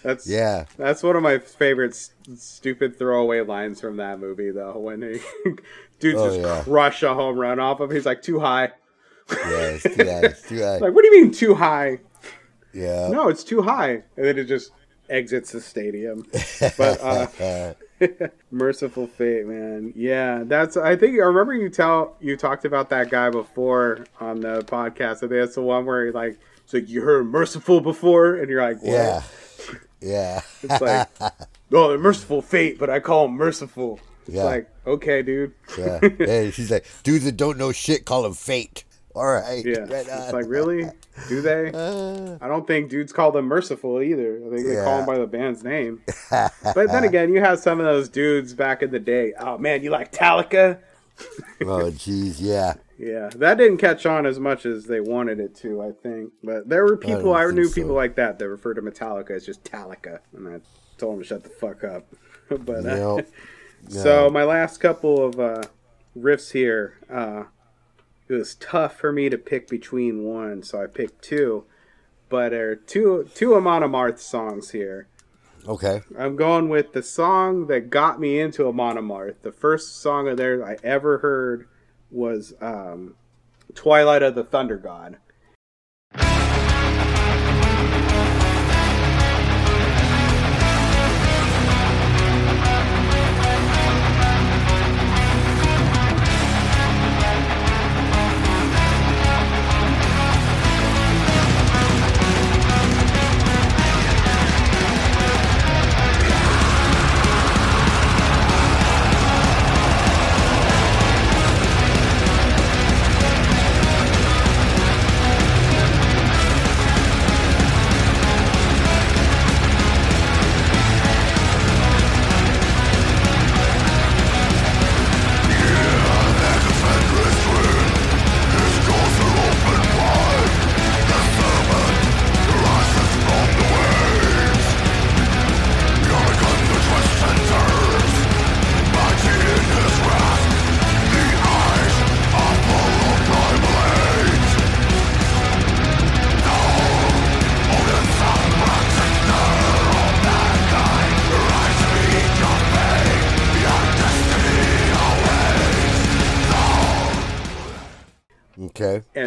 [0.03, 1.95] That's yeah That's one of my favorite
[2.37, 4.79] stupid throwaway lines from that movie, though.
[4.79, 5.21] When he
[6.01, 6.63] dude Oh, just yeah.
[6.65, 8.73] crush a home run off of him, he's like too high.
[9.31, 9.37] Yeah
[9.77, 11.99] it's too high it's too high Like, what do you mean too high?
[12.73, 14.73] yeah No, it's too high, and then it just
[15.11, 16.25] exits the stadium.
[16.79, 17.75] But uh,
[18.51, 19.93] mercyful fate, man.
[19.95, 20.77] Yeah, that's.
[20.77, 25.17] I think I remember you tell you talked about that guy before on the podcast.
[25.19, 28.49] I think that's the one where he like, it's like you heard merciful before, and
[28.49, 28.93] you're like, what?
[28.93, 29.23] yeah
[30.01, 34.01] yeah It's like, oh, they're mercyful fate, but I call them merciful.
[34.27, 34.45] It's Yeah.
[34.45, 35.53] like, okay, dude.
[35.79, 38.85] yeah hey, she's like dudes that don't know shit call them fate
[39.15, 39.81] all right Yeah.
[39.81, 40.89] right It's like, really?
[41.29, 41.71] Do they?
[41.83, 44.41] Uh, I don't think dudes call them merciful either.
[44.47, 46.01] I think they call them by the band's name.
[46.31, 49.33] but then again, you have some of those dudes back in the day.
[49.39, 50.79] Oh, man, you like Talica?
[51.63, 55.83] oh jeez yeah Yeah, that didn't catch on as much as they wanted it to,
[55.83, 56.33] I think.
[56.43, 57.75] But there were people, don't I, knew so.
[57.75, 60.21] people like that that referred to Metallica as just Talica.
[60.35, 60.61] And I
[60.99, 62.07] told them to shut the fuck up.
[62.49, 63.27] but uh, Nope.
[63.89, 65.63] So my last couple of uh,
[66.17, 67.45] riffs here, uh,
[68.33, 71.65] it was tough for me to pick between one, so I picked two.
[72.29, 75.07] But there are two two Amon Amarth songs here.
[75.69, 79.43] okay I'm going with the song that got me into Amon Amarth.
[79.43, 81.69] The first song of theirs I ever heard
[82.11, 83.17] was um,
[83.75, 85.19] "Twilight of the Thunder God."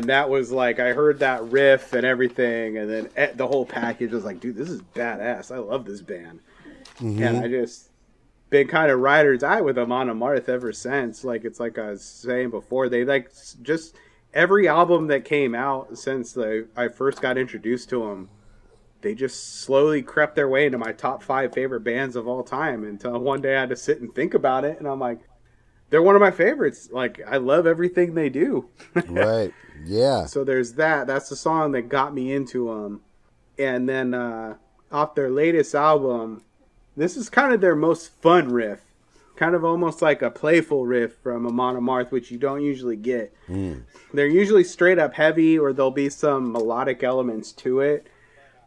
[0.06, 4.12] And that was like I heard that riff and everything, and then the whole package
[4.12, 5.52] was like, dude, this is badass.
[5.52, 6.42] I love this band,
[7.00, 7.24] mm-hmm.
[7.24, 7.90] and I just
[8.52, 11.24] been kind of ride or die with them Amon Amarth ever since.
[11.24, 13.32] Like it's like I was saying before, they like
[13.64, 13.96] just
[14.32, 18.30] every album that came out since the I first got introduced to them.
[19.02, 22.84] They just slowly crept their way into my top five favorite bands of all time
[22.84, 25.22] until one day I had to sit and think about it, and I'm like,
[25.96, 26.90] they're one of my favorites.
[26.92, 28.68] Like I love everything they do.
[29.08, 29.54] Right.
[29.86, 30.26] Yeah.
[30.26, 31.08] So there's that.
[31.08, 33.00] That's the song that got me into them.
[33.58, 34.56] And then uh,
[34.92, 36.44] off their latest album,
[36.98, 38.82] this is kind of their most fun riff.
[39.38, 43.34] Kind of almost like a playful riff from Amon Amarth, which you don't usually get.
[44.14, 48.08] They're usually straight up heavy, or there'll be some melodic elements to it.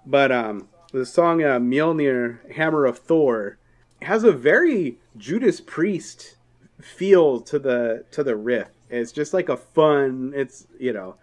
[0.06, 3.58] But um, the song uh, Mjolnir, Hammer of Thor,
[4.00, 6.36] has a very Judas Priest
[6.80, 8.68] feel to the to the riff.
[8.90, 10.32] It's just like a fun.
[10.34, 11.16] It's you know,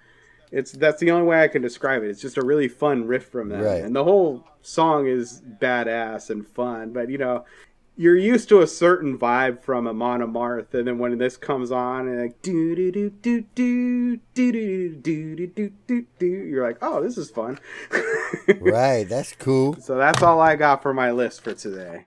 [0.52, 2.10] it's that's the only way I can describe it.
[2.10, 3.84] It's just a really fun riff from them, Right.
[3.84, 6.92] and the whole song is badass and fun.
[6.94, 7.46] But you know,
[7.98, 12.08] you're used to a certain vibe from Amon Amarth, and then when this comes on,
[12.08, 14.56] and like do do do do do do
[14.96, 17.58] do do do do do do, you're like, oh, this is fun.
[18.60, 19.08] Right.
[19.10, 19.76] That's cool.
[19.82, 22.06] So that's all I got for my list for today.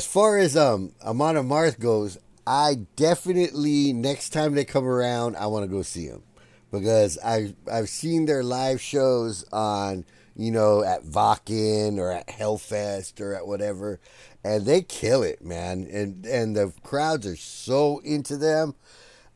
[0.00, 2.16] As far as um Amon Amarth goes,
[2.46, 6.22] I definitely next time they come around, I want to go see them
[6.72, 13.20] because I I've seen their live shows on you know at Wacken or at Hellfest
[13.20, 14.00] or at whatever,
[14.42, 15.86] and they kill it, man.
[15.92, 18.76] And and the crowds are so into them.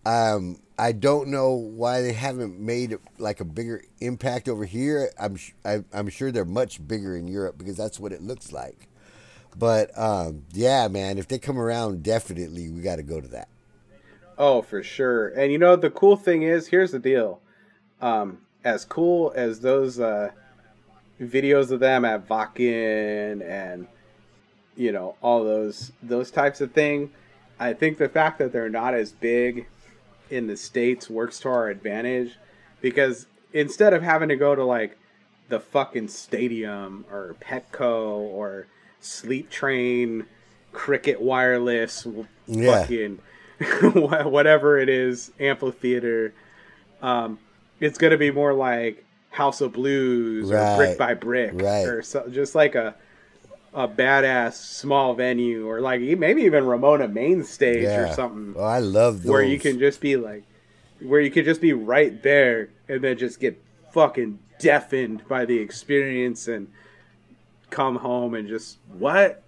[0.07, 5.11] Um, I don't know why they haven't made like a bigger impact over here.
[5.20, 8.51] I'm sh- I, I'm sure they're much bigger in Europe because that's what it looks
[8.51, 8.89] like.
[9.57, 13.49] But um, yeah, man, if they come around, definitely we got to go to that.
[14.37, 15.29] Oh, for sure.
[15.29, 17.41] And you know the cool thing is, here's the deal.
[18.01, 20.31] Um, as cool as those uh,
[21.21, 23.87] videos of them at Wacken and
[24.77, 27.13] you know all those those types of thing,
[27.61, 29.67] I think the fact that they're not as big
[30.31, 32.37] in the states works to our advantage
[32.81, 34.99] because instead of having to go to like
[35.49, 38.67] the fucking stadium or Petco or
[39.05, 40.27] Sleep Train,
[40.73, 42.07] Cricket Wireless,
[42.47, 42.81] Yeah.
[42.83, 43.19] fucking
[43.93, 46.33] whatever it is, amphitheater.
[47.03, 47.39] Um,
[47.81, 51.87] it's gonna be more like House of Blues or Brick by Brick, Right.
[51.87, 52.95] or so, just like a
[53.77, 58.79] a badass small venue, or like maybe even Ramona Main Stage or something, Oh, I
[58.79, 59.31] love those.
[59.33, 60.45] where you can just be like,
[61.01, 63.61] where you could just be right there and then just get
[63.93, 66.69] fucking deafened by the experience and
[67.75, 69.41] come home and just what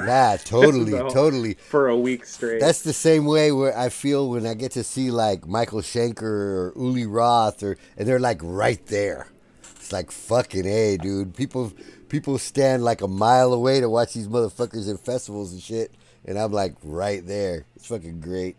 [0.00, 1.54] Nah, totally, So- totally.
[1.54, 2.58] for a week straight.
[2.60, 6.22] That's the same way where I feel when I get to see like Michael Schenker
[6.22, 9.28] or Uli Roth, or and they're like right there.
[9.76, 11.36] It's like fucking a, dude.
[11.36, 11.72] People
[12.08, 15.92] people stand like a mile away to watch these motherfuckers in festivals and shit,
[16.24, 17.64] and I'm like right there.
[17.76, 18.56] It's fucking great.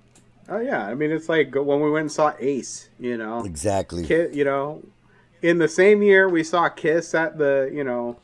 [0.48, 3.44] Oh yeah, I mean it's like when we went and saw Ace, you know.
[3.44, 4.06] Exactly.
[4.34, 4.82] You know,
[5.42, 8.18] in the same year we saw Kiss at the you know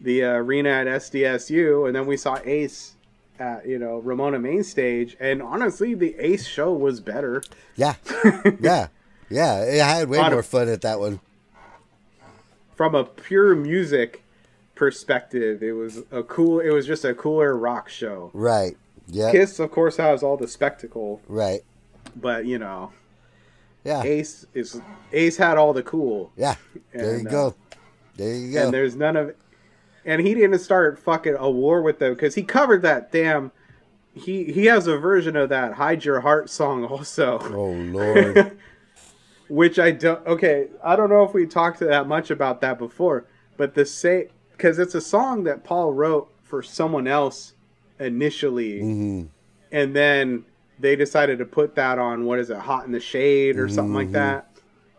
[0.00, 2.94] the uh, arena at SDSU, and then we saw Ace
[3.38, 7.42] at you know Ramona Main Stage, and honestly, the Ace show was better.
[7.76, 7.94] Yeah,
[8.60, 8.88] yeah,
[9.30, 9.54] yeah.
[9.86, 11.20] I had way On a- more fun at that one.
[12.76, 14.22] From a pure music
[14.74, 16.60] perspective, it was a cool.
[16.60, 18.30] It was just a cooler rock show.
[18.32, 18.76] Right.
[19.06, 19.32] Yeah.
[19.32, 21.60] Kiss, of course, has all the spectacle, Right.
[22.16, 22.92] but you know,
[23.84, 24.02] Yeah.
[24.02, 24.80] Ace is
[25.12, 26.32] Ace had all the cool.
[26.36, 26.54] Yeah.
[26.94, 27.54] There And, you uh, go.
[28.16, 28.64] There you go.
[28.64, 29.34] and there's none of
[30.04, 33.52] and he didn't start fucking a war with them because he covered that damn
[34.14, 37.38] he he has a version of that hide your heart song also.
[37.40, 38.58] Oh Lord.
[39.48, 43.26] which i don't okay i don't know if we talked that much about that before
[43.56, 47.54] but the say because it's a song that paul wrote for someone else
[47.98, 48.80] initially.
[48.80, 49.22] Hmm
[49.72, 50.44] and then
[50.78, 53.94] they decided to put that on what is it hot in the shade or something
[53.94, 54.46] like that.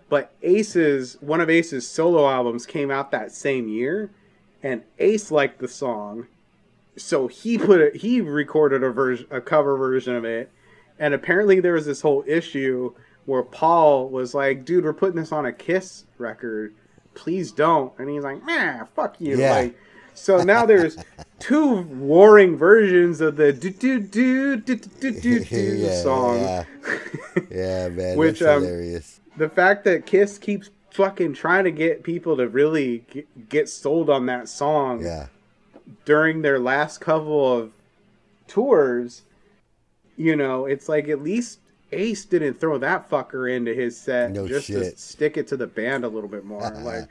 [0.09, 4.11] But ace's one of ace's solo albums came out that same year
[4.63, 6.27] and ace liked the song
[6.97, 10.51] so he put it he recorded a version a cover version of it
[10.99, 12.93] and apparently there was this whole issue
[13.25, 16.73] where paul was like dude we're putting this on a kiss record
[17.13, 19.55] please don't and he's like man fuck you Yeah.
[19.55, 19.77] like
[20.13, 20.97] so now there's
[21.39, 26.39] two warring versions of the do do do do do do do song.
[26.39, 26.63] Yeah.
[27.49, 28.17] yeah, man.
[28.17, 29.21] Which, that's um, hilarious.
[29.37, 34.09] The fact that Kiss keeps fucking trying to get people to really get, get sold
[34.09, 35.27] on that song Yeah.
[36.05, 37.71] during their last couple of
[38.47, 39.23] tours,
[40.17, 41.59] you know, it's like at least
[41.93, 44.93] Ace didn't throw that fucker into his set No just shit.
[44.95, 46.61] to stick it to the band a little bit more.
[46.81, 47.09] like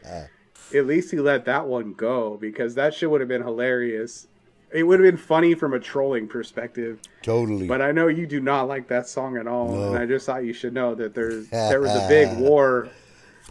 [0.74, 4.27] at least he let that one go because that shit would have been hilarious.
[4.73, 7.66] It would have been funny from a trolling perspective, Totally.
[7.66, 9.89] but I know you do not like that song at all, No.
[9.89, 12.89] and I just thought you should know that there's there was a big war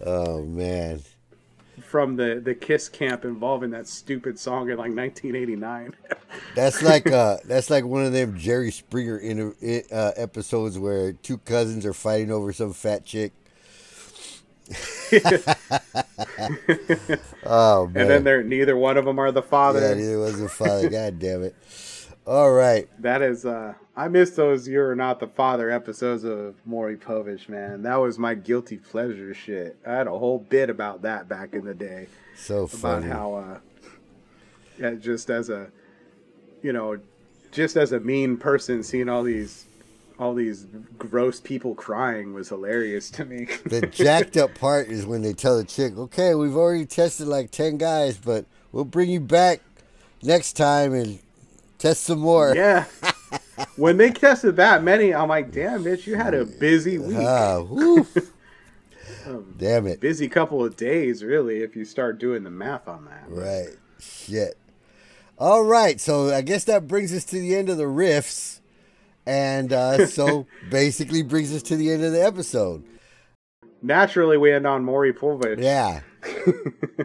[0.06, 1.02] oh man.
[1.82, 5.96] from the the Kiss camp involving that stupid song in like 1989.
[6.56, 9.54] That's like uh that's like one of them Jerry Springer in,
[9.92, 13.34] uh, episodes where two cousins are fighting over some fat chick.
[17.46, 18.02] oh man.
[18.02, 19.80] and then they're neither one of them are the father.
[19.82, 20.90] yeah, neither was the father.
[20.90, 21.56] God damn it.
[22.30, 22.88] All right.
[23.02, 27.82] That is, uh, I miss those "You're Not the Father" episodes of Maury Povich, man.
[27.82, 29.78] That was my guilty pleasure shit.
[29.84, 32.06] I had a whole bit about that back in the day
[32.38, 33.08] So funny.
[33.08, 33.58] about how, uh,
[34.78, 35.72] yeah, just as a,
[36.62, 37.00] you know,
[37.52, 39.66] just as a mean person, seeing all these,
[40.20, 40.68] all these
[41.00, 43.46] gross people crying was hilarious to me.
[43.66, 47.50] the jacked up part is when they tell the chick, "Okay, we've already tested like
[47.50, 49.62] ten guys, but we'll bring you back
[50.22, 51.18] next time and
[51.80, 52.86] test some more." yeah.
[53.76, 57.18] when they tested that many, I'm like, damn, bitch, you had a busy week.
[57.28, 58.06] Ah, woo.
[59.58, 60.00] Damn it.
[60.00, 63.26] busy couple of days, really, if you start doing the math on that.
[63.28, 63.76] Right.
[64.00, 64.58] Shit.
[65.38, 66.00] All right.
[66.00, 68.60] So I guess that brings us to the end of the riffs.
[69.26, 72.84] And uh, so basically brings us to the end of the episode.
[73.82, 75.62] Naturally, we end on Maury Povich.
[75.62, 76.02] Yeah.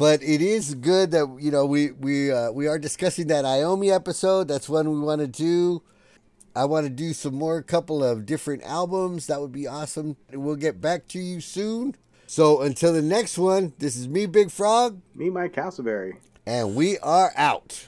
[0.00, 3.94] but it is good that you know we we uh, we are discussing that Iommi
[3.94, 4.48] episode.
[4.48, 5.82] That's one we want to do.
[6.56, 9.26] I want to do some more couple of different albums.
[9.26, 10.16] That would be awesome.
[10.32, 11.96] We'll get back to you soon.
[12.26, 16.14] So until the next one, this is me, Big Frog, Me, Mike Castleberry.
[16.46, 17.86] and we are out.